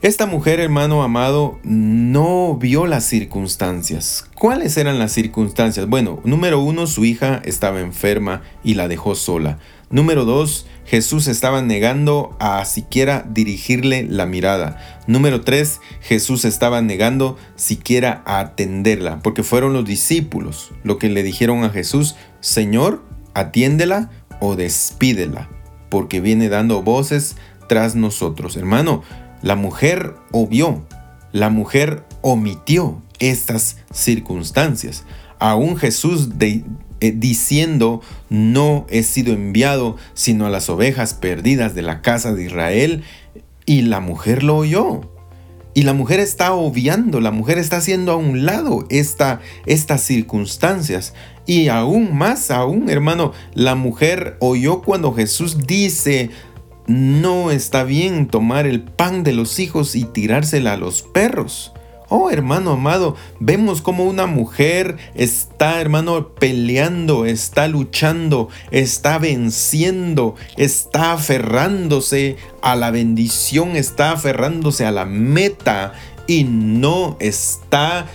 Esta 0.03 0.27
mujer, 0.27 0.59
hermano 0.59 1.01
amado, 1.01 1.59
no 1.63 2.55
vio 2.55 2.85
las 2.85 3.03
circunstancias. 3.03 4.29
¿Cuáles 4.35 4.77
eran 4.77 4.99
las 4.99 5.11
circunstancias? 5.11 5.87
Bueno, 5.87 6.19
número 6.23 6.59
uno, 6.59 6.85
su 6.85 7.03
hija 7.03 7.41
estaba 7.43 7.79
enferma 7.79 8.43
y 8.63 8.75
la 8.75 8.87
dejó 8.87 9.15
sola. 9.15 9.57
Número 9.89 10.23
dos, 10.23 10.67
Jesús 10.85 11.27
estaba 11.27 11.63
negando 11.63 12.37
a 12.39 12.63
siquiera 12.65 13.25
dirigirle 13.27 14.03
la 14.03 14.27
mirada. 14.27 14.77
Número 15.07 15.41
tres, 15.41 15.81
Jesús 15.99 16.45
estaba 16.45 16.79
negando 16.83 17.35
siquiera 17.55 18.21
a 18.27 18.37
atenderla, 18.37 19.21
porque 19.23 19.41
fueron 19.41 19.73
los 19.73 19.83
discípulos 19.83 20.73
lo 20.83 20.99
que 20.99 21.09
le 21.09 21.23
dijeron 21.23 21.63
a 21.63 21.71
Jesús, 21.71 22.15
Señor, 22.39 23.03
atiéndela 23.33 24.11
o 24.41 24.55
despídela, 24.55 25.49
porque 25.89 26.21
viene 26.21 26.49
dando 26.49 26.83
voces 26.83 27.35
tras 27.67 27.95
nosotros. 27.95 28.57
Hermano, 28.57 29.03
la 29.47 29.55
mujer 29.55 30.13
obvió, 30.33 30.85
la 31.31 31.49
mujer 31.49 32.03
omitió 32.19 33.01
estas 33.19 33.77
circunstancias. 33.93 35.05
Aún 35.39 35.77
Jesús 35.77 36.27
eh, 36.41 36.63
diciendo, 37.15 38.01
no 38.29 38.85
he 38.89 39.03
sido 39.03 39.31
enviado 39.31 39.95
sino 40.13 40.47
a 40.47 40.49
las 40.49 40.69
ovejas 40.69 41.13
perdidas 41.13 41.75
de 41.75 41.81
la 41.81 42.01
casa 42.01 42.33
de 42.33 42.43
Israel, 42.43 43.05
y 43.65 43.83
la 43.83 44.01
mujer 44.01 44.43
lo 44.43 44.57
oyó. 44.57 45.09
Y 45.73 45.83
la 45.83 45.93
mujer 45.93 46.19
está 46.19 46.53
obviando, 46.53 47.21
la 47.21 47.31
mujer 47.31 47.57
está 47.57 47.77
haciendo 47.77 48.11
a 48.11 48.17
un 48.17 48.45
lado 48.45 48.85
esta, 48.89 49.39
estas 49.65 50.01
circunstancias. 50.01 51.13
Y 51.45 51.69
aún 51.69 52.17
más, 52.17 52.51
aún 52.51 52.89
hermano, 52.89 53.31
la 53.53 53.75
mujer 53.75 54.35
oyó 54.41 54.81
cuando 54.81 55.13
Jesús 55.13 55.65
dice, 55.65 56.31
no 56.87 57.51
está 57.51 57.83
bien 57.83 58.27
tomar 58.27 58.65
el 58.65 58.81
pan 58.81 59.23
de 59.23 59.33
los 59.33 59.59
hijos 59.59 59.95
y 59.95 60.05
tirársela 60.05 60.73
a 60.73 60.77
los 60.77 61.01
perros. 61.01 61.73
Oh, 62.09 62.29
hermano 62.31 62.71
amado, 62.71 63.17
vemos 63.41 63.81
como 63.81 64.05
una 64.05 64.27
mujer 64.27 64.95
está, 65.13 65.81
hermano, 65.81 66.29
peleando, 66.29 67.25
está 67.25 67.67
luchando, 67.67 68.47
está 68.71 69.17
venciendo, 69.19 70.35
está 70.55 71.11
aferrándose 71.11 72.37
a 72.61 72.77
la 72.77 72.91
bendición, 72.91 73.75
está 73.75 74.13
aferrándose 74.13 74.85
a 74.85 74.91
la 74.91 75.03
meta 75.03 75.93
y 76.27 76.45
no 76.45 77.17
está 77.19 78.05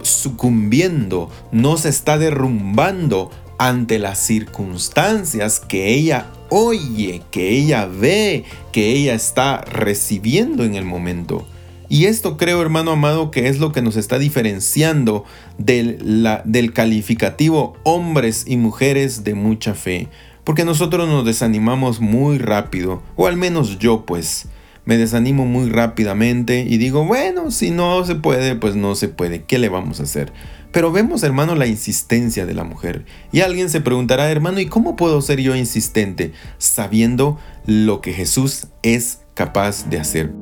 sucumbiendo, 0.00 1.30
no 1.52 1.76
se 1.76 1.90
está 1.90 2.16
derrumbando 2.16 3.30
ante 3.58 3.98
las 3.98 4.18
circunstancias 4.18 5.60
que 5.60 5.94
ella 5.94 6.30
oye, 6.48 7.22
que 7.30 7.50
ella 7.50 7.86
ve, 7.86 8.44
que 8.72 8.92
ella 8.92 9.14
está 9.14 9.62
recibiendo 9.62 10.64
en 10.64 10.74
el 10.74 10.84
momento. 10.84 11.46
Y 11.88 12.06
esto 12.06 12.36
creo, 12.36 12.62
hermano 12.62 12.92
amado, 12.92 13.30
que 13.30 13.48
es 13.48 13.58
lo 13.58 13.72
que 13.72 13.82
nos 13.82 13.96
está 13.96 14.18
diferenciando 14.18 15.24
del, 15.58 16.26
del 16.44 16.72
calificativo 16.72 17.76
hombres 17.82 18.44
y 18.46 18.56
mujeres 18.56 19.24
de 19.24 19.34
mucha 19.34 19.74
fe. 19.74 20.08
Porque 20.44 20.64
nosotros 20.64 21.08
nos 21.08 21.24
desanimamos 21.24 22.00
muy 22.00 22.38
rápido, 22.38 23.02
o 23.16 23.26
al 23.26 23.36
menos 23.36 23.78
yo 23.78 24.04
pues. 24.06 24.46
me 24.84 24.96
desanimo 24.96 25.46
muy 25.46 25.70
rápidamente 25.70 26.66
y 26.68 26.76
digo, 26.76 27.04
bueno, 27.04 27.50
si 27.50 27.70
no 27.70 28.04
se 28.04 28.14
puede, 28.14 28.54
pues 28.54 28.76
no 28.76 28.94
se 28.94 29.08
puede, 29.08 29.42
¿qué 29.44 29.58
le 29.58 29.70
vamos 29.70 30.00
a 30.00 30.02
hacer? 30.02 30.32
Pero 30.74 30.90
vemos, 30.90 31.22
hermano, 31.22 31.54
la 31.54 31.68
insistencia 31.68 32.46
de 32.46 32.52
la 32.52 32.64
mujer. 32.64 33.06
Y 33.30 33.42
alguien 33.42 33.70
se 33.70 33.80
preguntará, 33.80 34.28
hermano, 34.32 34.58
¿y 34.58 34.66
cómo 34.66 34.96
puedo 34.96 35.22
ser 35.22 35.40
yo 35.40 35.54
insistente 35.54 36.32
sabiendo 36.58 37.38
lo 37.64 38.00
que 38.00 38.12
Jesús 38.12 38.66
es 38.82 39.20
capaz 39.34 39.88
de 39.88 40.00
hacer? 40.00 40.34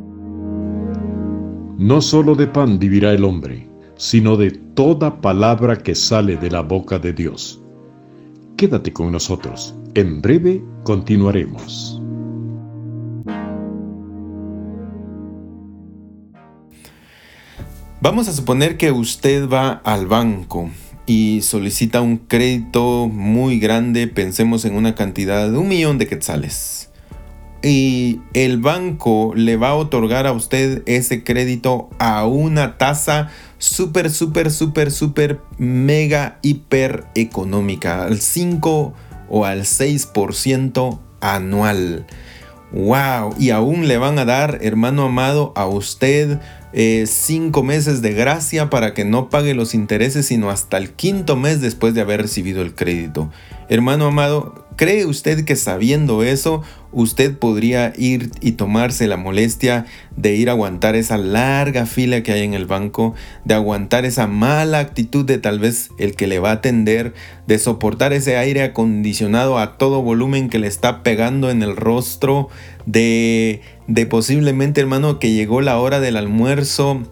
No 1.76 2.00
solo 2.00 2.34
de 2.34 2.46
pan 2.46 2.78
vivirá 2.78 3.12
el 3.12 3.24
hombre, 3.24 3.68
sino 3.96 4.38
de 4.38 4.52
toda 4.52 5.20
palabra 5.20 5.76
que 5.76 5.94
sale 5.94 6.36
de 6.36 6.50
la 6.50 6.62
boca 6.62 6.98
de 6.98 7.12
Dios. 7.12 7.62
Quédate 8.56 8.90
con 8.90 9.12
nosotros. 9.12 9.74
En 9.94 10.22
breve 10.22 10.64
continuaremos. 10.84 12.01
Vamos 18.02 18.26
a 18.26 18.32
suponer 18.32 18.78
que 18.78 18.90
usted 18.90 19.48
va 19.48 19.80
al 19.84 20.08
banco 20.08 20.68
y 21.06 21.38
solicita 21.42 22.00
un 22.00 22.16
crédito 22.16 23.06
muy 23.06 23.60
grande, 23.60 24.08
pensemos 24.08 24.64
en 24.64 24.74
una 24.74 24.96
cantidad 24.96 25.48
de 25.48 25.56
un 25.56 25.68
millón 25.68 25.98
de 25.98 26.08
quetzales. 26.08 26.90
Y 27.62 28.18
el 28.34 28.58
banco 28.58 29.34
le 29.36 29.56
va 29.56 29.68
a 29.68 29.74
otorgar 29.76 30.26
a 30.26 30.32
usted 30.32 30.82
ese 30.86 31.22
crédito 31.22 31.90
a 32.00 32.26
una 32.26 32.76
tasa 32.76 33.30
súper, 33.58 34.10
súper, 34.10 34.50
súper, 34.50 34.90
súper, 34.90 35.40
mega, 35.58 36.40
hiper 36.42 37.04
económica, 37.14 38.02
al 38.02 38.18
5 38.18 38.94
o 39.28 39.44
al 39.44 39.60
6% 39.60 40.98
anual. 41.20 42.04
¡Wow! 42.72 43.36
Y 43.38 43.50
aún 43.50 43.86
le 43.86 43.98
van 43.98 44.18
a 44.18 44.24
dar, 44.24 44.58
hermano 44.62 45.04
amado, 45.04 45.52
a 45.54 45.66
usted 45.66 46.40
eh, 46.72 47.04
cinco 47.06 47.62
meses 47.62 48.02
de 48.02 48.12
gracia 48.12 48.70
para 48.70 48.94
que 48.94 49.04
no 49.04 49.28
pague 49.28 49.54
los 49.54 49.74
intereses, 49.74 50.26
sino 50.26 50.50
hasta 50.50 50.78
el 50.78 50.90
quinto 50.90 51.37
mes 51.37 51.61
después 51.61 51.94
de 51.94 52.00
haber 52.00 52.22
recibido 52.22 52.62
el 52.62 52.74
crédito. 52.74 53.30
Hermano 53.68 54.06
amado, 54.06 54.62
¿cree 54.76 55.06
usted 55.06 55.44
que 55.44 55.56
sabiendo 55.56 56.22
eso, 56.22 56.62
usted 56.92 57.37
podría 57.37 57.92
ir 57.96 58.30
y 58.40 58.52
tomarse 58.52 59.06
la 59.06 59.16
molestia 59.16 59.87
de 60.16 60.35
ir 60.35 60.48
a 60.48 60.52
aguantar 60.52 60.94
esa 60.94 61.16
larga 61.16 61.87
fila 61.87 62.22
que 62.22 62.32
hay 62.32 62.42
en 62.42 62.54
el 62.54 62.66
banco, 62.66 63.14
de 63.44 63.54
aguantar 63.54 64.04
esa 64.04 64.26
mala 64.26 64.78
actitud 64.78 65.24
de 65.24 65.38
tal 65.38 65.58
vez 65.58 65.90
el 65.98 66.14
que 66.14 66.26
le 66.26 66.38
va 66.38 66.50
a 66.50 66.54
atender, 66.54 67.14
de 67.46 67.58
soportar 67.58 68.12
ese 68.12 68.37
aire 68.37 68.62
acondicionado 68.62 69.58
a 69.58 69.78
todo 69.78 70.02
volumen 70.02 70.48
que 70.48 70.58
le 70.58 70.66
está 70.66 71.02
pegando 71.02 71.50
en 71.50 71.62
el 71.62 71.76
rostro, 71.76 72.48
de, 72.87 73.61
de 73.87 74.06
posiblemente 74.06 74.80
hermano 74.80 75.18
que 75.18 75.32
llegó 75.32 75.61
la 75.61 75.78
hora 75.78 76.00
del 76.00 76.16
almuerzo 76.16 77.02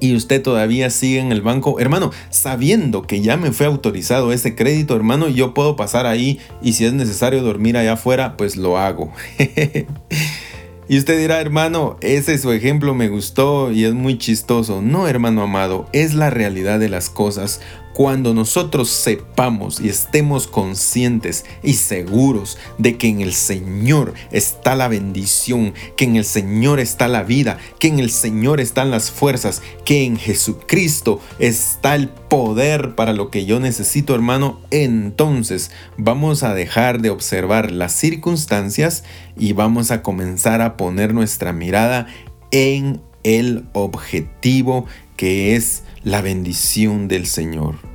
y 0.00 0.14
usted 0.14 0.42
todavía 0.42 0.90
sigue 0.90 1.20
en 1.20 1.32
el 1.32 1.42
banco, 1.42 1.80
hermano, 1.80 2.10
sabiendo 2.30 3.02
que 3.02 3.20
ya 3.20 3.36
me 3.36 3.52
fue 3.52 3.66
autorizado 3.66 4.32
ese 4.32 4.54
crédito, 4.54 4.94
hermano, 4.94 5.28
yo 5.28 5.54
puedo 5.54 5.76
pasar 5.76 6.06
ahí 6.06 6.38
y 6.62 6.74
si 6.74 6.84
es 6.84 6.92
necesario 6.92 7.42
dormir 7.42 7.76
allá 7.76 7.94
afuera, 7.94 8.36
pues 8.36 8.56
lo 8.56 8.78
hago. 8.78 9.12
y 10.88 10.98
usted 10.98 11.18
dirá, 11.18 11.40
hermano, 11.40 11.96
ese 12.00 12.38
su 12.38 12.52
ejemplo 12.52 12.94
me 12.94 13.08
gustó 13.08 13.72
y 13.72 13.84
es 13.84 13.94
muy 13.94 14.18
chistoso. 14.18 14.82
No, 14.82 15.08
hermano 15.08 15.42
amado, 15.42 15.88
es 15.92 16.14
la 16.14 16.30
realidad 16.30 16.78
de 16.78 16.88
las 16.88 17.10
cosas. 17.10 17.60
Cuando 17.98 18.32
nosotros 18.32 18.90
sepamos 18.90 19.80
y 19.80 19.88
estemos 19.88 20.46
conscientes 20.46 21.44
y 21.64 21.72
seguros 21.72 22.56
de 22.78 22.96
que 22.96 23.08
en 23.08 23.20
el 23.20 23.34
Señor 23.34 24.14
está 24.30 24.76
la 24.76 24.86
bendición, 24.86 25.74
que 25.96 26.04
en 26.04 26.14
el 26.14 26.24
Señor 26.24 26.78
está 26.78 27.08
la 27.08 27.24
vida, 27.24 27.58
que 27.80 27.88
en 27.88 27.98
el 27.98 28.10
Señor 28.10 28.60
están 28.60 28.92
las 28.92 29.10
fuerzas, 29.10 29.62
que 29.84 30.04
en 30.04 30.16
Jesucristo 30.16 31.20
está 31.40 31.96
el 31.96 32.08
poder 32.08 32.94
para 32.94 33.12
lo 33.12 33.32
que 33.32 33.46
yo 33.46 33.58
necesito, 33.58 34.14
hermano, 34.14 34.60
entonces 34.70 35.72
vamos 35.96 36.44
a 36.44 36.54
dejar 36.54 37.00
de 37.00 37.10
observar 37.10 37.72
las 37.72 37.94
circunstancias 37.94 39.02
y 39.36 39.54
vamos 39.54 39.90
a 39.90 40.02
comenzar 40.02 40.62
a 40.62 40.76
poner 40.76 41.14
nuestra 41.14 41.52
mirada 41.52 42.06
en 42.52 43.00
el 43.24 43.64
objetivo 43.72 44.86
que 45.16 45.56
es 45.56 45.82
la 46.04 46.20
bendición 46.20 47.08
del 47.08 47.26
Señor. 47.26 47.87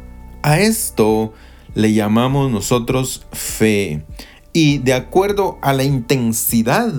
A 0.43 0.59
esto 0.59 1.33
le 1.73 1.93
llamamos 1.93 2.51
nosotros 2.51 3.25
fe. 3.31 4.03
Y 4.51 4.79
de 4.79 4.93
acuerdo 4.93 5.57
a 5.61 5.71
la 5.71 5.83
intensidad 5.83 6.93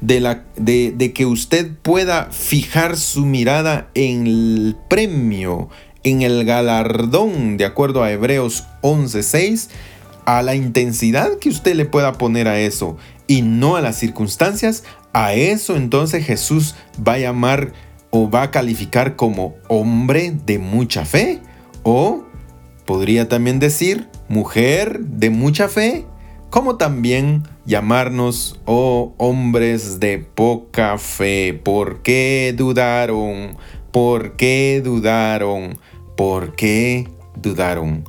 de, 0.00 0.20
la, 0.20 0.44
de, 0.56 1.12
que 1.14 1.26
usted 1.26 1.70
pueda 1.82 2.30
fijar 2.30 2.96
su 2.96 3.26
mirada 3.26 3.90
en 3.94 4.26
el 4.26 4.76
premio, 4.88 5.68
en 6.02 6.22
el 6.22 6.46
galardón, 6.46 7.58
de 7.58 7.66
acuerdo 7.66 8.02
a 8.02 8.10
Hebreos 8.10 8.64
11:6, 8.80 9.68
a 10.24 10.42
la 10.42 10.54
intensidad 10.54 11.38
que 11.38 11.50
usted 11.50 11.74
le 11.74 11.84
pueda 11.84 12.14
poner 12.14 12.48
a 12.48 12.58
eso 12.58 12.96
y 13.26 13.42
no 13.42 13.76
a 13.76 13.82
las 13.82 13.96
circunstancias, 13.96 14.82
a 15.12 15.34
eso 15.34 15.76
entonces 15.76 16.24
Jesús 16.24 16.74
va 17.06 17.14
a 17.14 17.18
llamar 17.18 17.74
o 18.10 18.30
va 18.30 18.44
a 18.44 18.50
calificar 18.50 19.14
como 19.14 19.56
hombre 19.68 20.34
de 20.46 20.58
mucha 20.58 21.04
fe 21.04 21.40
o 21.82 22.24
Podría 22.88 23.28
también 23.28 23.58
decir 23.58 24.08
mujer 24.30 25.00
de 25.00 25.28
mucha 25.28 25.68
fe, 25.68 26.06
como 26.48 26.78
también 26.78 27.42
llamarnos 27.66 28.62
oh 28.64 29.12
hombres 29.18 30.00
de 30.00 30.16
poca 30.20 30.96
fe. 30.96 31.52
¿Por 31.52 32.00
qué 32.00 32.54
dudaron? 32.56 33.58
¿Por 33.92 34.36
qué 34.36 34.80
dudaron? 34.82 35.78
¿Por 36.16 36.56
qué 36.56 37.06
dudaron? 37.36 38.04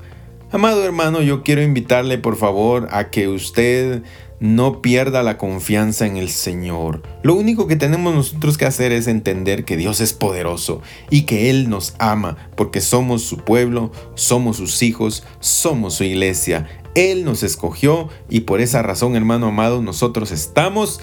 Amado 0.50 0.86
hermano, 0.86 1.22
yo 1.22 1.44
quiero 1.44 1.62
invitarle 1.62 2.18
por 2.18 2.38
favor 2.38 2.88
a 2.92 3.10
que 3.10 3.28
usted 3.28 4.04
no 4.40 4.82
pierda 4.82 5.24
la 5.24 5.38
confianza 5.38 6.06
en 6.06 6.18
el 6.18 6.30
Señor. 6.30 7.04
Lo 7.24 7.36
único 7.36 7.68
que 7.68 7.76
tenemos 7.76 8.14
nosotros 8.14 8.58
que 8.58 8.66
hacer 8.66 8.92
es 8.92 9.08
entender 9.08 9.66
que 9.66 9.78
Dios 9.78 10.00
es 10.00 10.14
poderoso 10.14 10.82
y 11.10 11.24
que 11.24 11.50
Él 11.50 11.70
nos 11.70 11.96
ama 12.00 12.38
porque 12.56 12.82
somos 12.82 13.24
su 13.24 13.38
pueblo, 13.38 13.92
somos 14.16 14.58
sus 14.58 14.82
hijos, 14.82 15.24
somos 15.40 15.96
su 15.96 16.04
iglesia. 16.04 16.68
Él 16.96 17.26
nos 17.26 17.44
escogió 17.44 18.10
y 18.30 18.42
por 18.42 18.62
esa 18.62 18.82
razón, 18.82 19.16
hermano 19.16 19.48
amado, 19.48 19.82
nosotros 19.82 20.32
estamos 20.32 21.00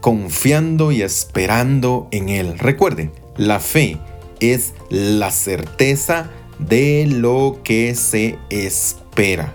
confiando 0.00 0.92
y 0.92 1.02
esperando 1.02 2.08
en 2.10 2.28
Él. 2.28 2.58
Recuerden, 2.58 3.12
la 3.36 3.60
fe 3.60 3.98
es 4.40 4.74
la 4.90 5.30
certeza 5.30 6.30
de 6.58 7.06
lo 7.08 7.60
que 7.64 7.94
se 7.94 8.38
espera. 8.50 9.54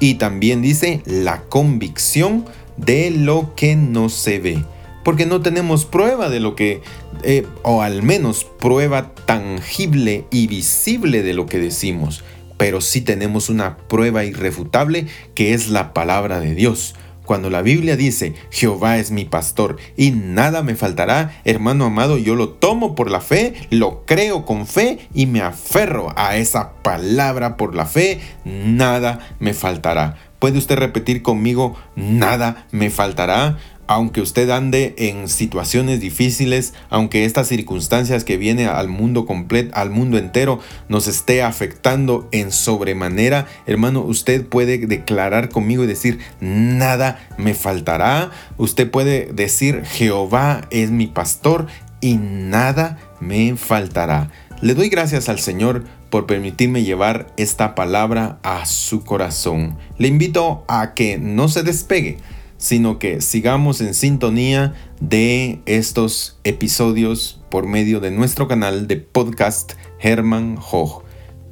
Y 0.00 0.14
también 0.14 0.62
dice 0.62 1.02
la 1.04 1.42
convicción 1.42 2.44
de 2.76 3.10
lo 3.10 3.54
que 3.54 3.76
no 3.76 4.08
se 4.08 4.38
ve. 4.38 4.64
Porque 5.04 5.26
no 5.26 5.40
tenemos 5.40 5.86
prueba 5.86 6.28
de 6.28 6.40
lo 6.40 6.54
que, 6.54 6.82
eh, 7.22 7.46
o 7.62 7.82
al 7.82 8.02
menos 8.02 8.44
prueba 8.44 9.14
tangible 9.14 10.26
y 10.30 10.46
visible 10.46 11.22
de 11.22 11.34
lo 11.34 11.46
que 11.46 11.58
decimos. 11.58 12.24
Pero 12.56 12.80
sí 12.80 13.00
tenemos 13.00 13.48
una 13.48 13.76
prueba 13.76 14.24
irrefutable 14.24 15.06
que 15.34 15.54
es 15.54 15.68
la 15.68 15.94
palabra 15.94 16.40
de 16.40 16.54
Dios. 16.54 16.94
Cuando 17.28 17.50
la 17.50 17.60
Biblia 17.60 17.94
dice, 17.94 18.32
Jehová 18.50 18.96
es 18.96 19.10
mi 19.10 19.26
pastor 19.26 19.76
y 19.98 20.12
nada 20.12 20.62
me 20.62 20.76
faltará, 20.76 21.42
hermano 21.44 21.84
amado, 21.84 22.16
yo 22.16 22.34
lo 22.34 22.48
tomo 22.48 22.94
por 22.94 23.10
la 23.10 23.20
fe, 23.20 23.52
lo 23.68 24.06
creo 24.06 24.46
con 24.46 24.66
fe 24.66 25.10
y 25.12 25.26
me 25.26 25.42
aferro 25.42 26.14
a 26.16 26.38
esa 26.38 26.72
palabra 26.82 27.58
por 27.58 27.74
la 27.74 27.84
fe, 27.84 28.18
nada 28.46 29.18
me 29.40 29.52
faltará. 29.52 30.16
¿Puede 30.38 30.56
usted 30.56 30.76
repetir 30.76 31.20
conmigo, 31.20 31.76
nada 31.96 32.66
me 32.70 32.88
faltará? 32.88 33.58
Aunque 33.88 34.20
usted 34.20 34.48
ande 34.50 34.94
en 34.98 35.28
situaciones 35.28 35.98
difíciles, 35.98 36.74
aunque 36.90 37.24
estas 37.24 37.48
circunstancias 37.48 38.22
que 38.22 38.36
vienen 38.36 38.68
al 38.68 38.88
mundo 38.88 39.24
completo, 39.26 39.70
al 39.74 39.90
mundo 39.90 40.18
entero, 40.18 40.60
nos 40.88 41.08
esté 41.08 41.42
afectando 41.42 42.28
en 42.30 42.52
sobremanera, 42.52 43.46
hermano, 43.66 44.02
usted 44.02 44.46
puede 44.46 44.78
declarar 44.78 45.48
conmigo 45.48 45.84
y 45.84 45.86
decir, 45.86 46.18
nada 46.40 47.18
me 47.38 47.54
faltará. 47.54 48.30
Usted 48.58 48.90
puede 48.90 49.32
decir, 49.32 49.82
Jehová 49.84 50.68
es 50.70 50.90
mi 50.90 51.06
pastor 51.06 51.66
y 52.02 52.16
nada 52.16 52.98
me 53.20 53.56
faltará. 53.56 54.30
Le 54.60 54.74
doy 54.74 54.90
gracias 54.90 55.30
al 55.30 55.38
Señor 55.38 55.84
por 56.10 56.26
permitirme 56.26 56.82
llevar 56.82 57.32
esta 57.38 57.74
palabra 57.74 58.38
a 58.42 58.66
su 58.66 59.04
corazón. 59.04 59.78
Le 59.96 60.08
invito 60.08 60.64
a 60.68 60.94
que 60.94 61.16
no 61.16 61.48
se 61.48 61.62
despegue 61.62 62.18
sino 62.58 62.98
que 62.98 63.22
sigamos 63.22 63.80
en 63.80 63.94
sintonía 63.94 64.74
de 65.00 65.62
estos 65.64 66.38
episodios 66.44 67.40
por 67.50 67.66
medio 67.66 68.00
de 68.00 68.10
nuestro 68.10 68.48
canal 68.48 68.86
de 68.86 68.96
podcast 68.96 69.72
Herman 70.00 70.58
Hoch. 70.58 71.04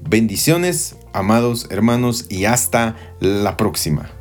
Bendiciones, 0.08 0.96
amados 1.12 1.66
hermanos, 1.70 2.26
y 2.28 2.44
hasta 2.44 2.96
la 3.20 3.56
próxima. 3.56 4.15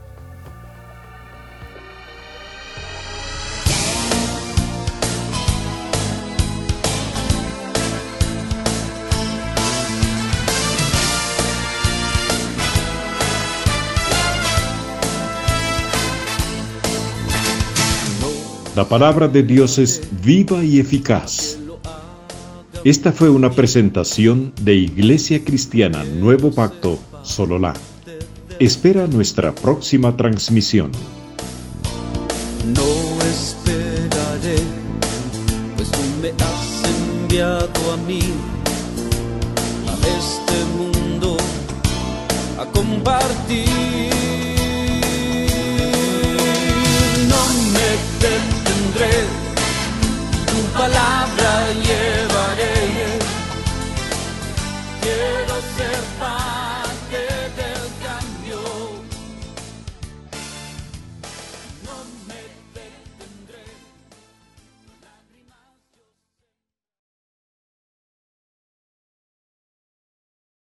La 18.75 18.83
palabra 18.83 19.29
de 19.29 19.41
Dios 19.41 19.77
es 19.77 20.01
viva 20.21 20.61
y 20.61 20.81
eficaz. 20.81 21.57
Esta 22.83 23.13
fue 23.13 23.29
una 23.29 23.49
presentación 23.49 24.51
de 24.61 24.75
Iglesia 24.75 25.41
Cristiana 25.45 26.03
Nuevo 26.03 26.51
Pacto 26.51 26.99
Sololá. 27.23 27.73
Espera 28.59 29.07
nuestra 29.07 29.55
próxima 29.55 30.17
transmisión. 30.17 30.91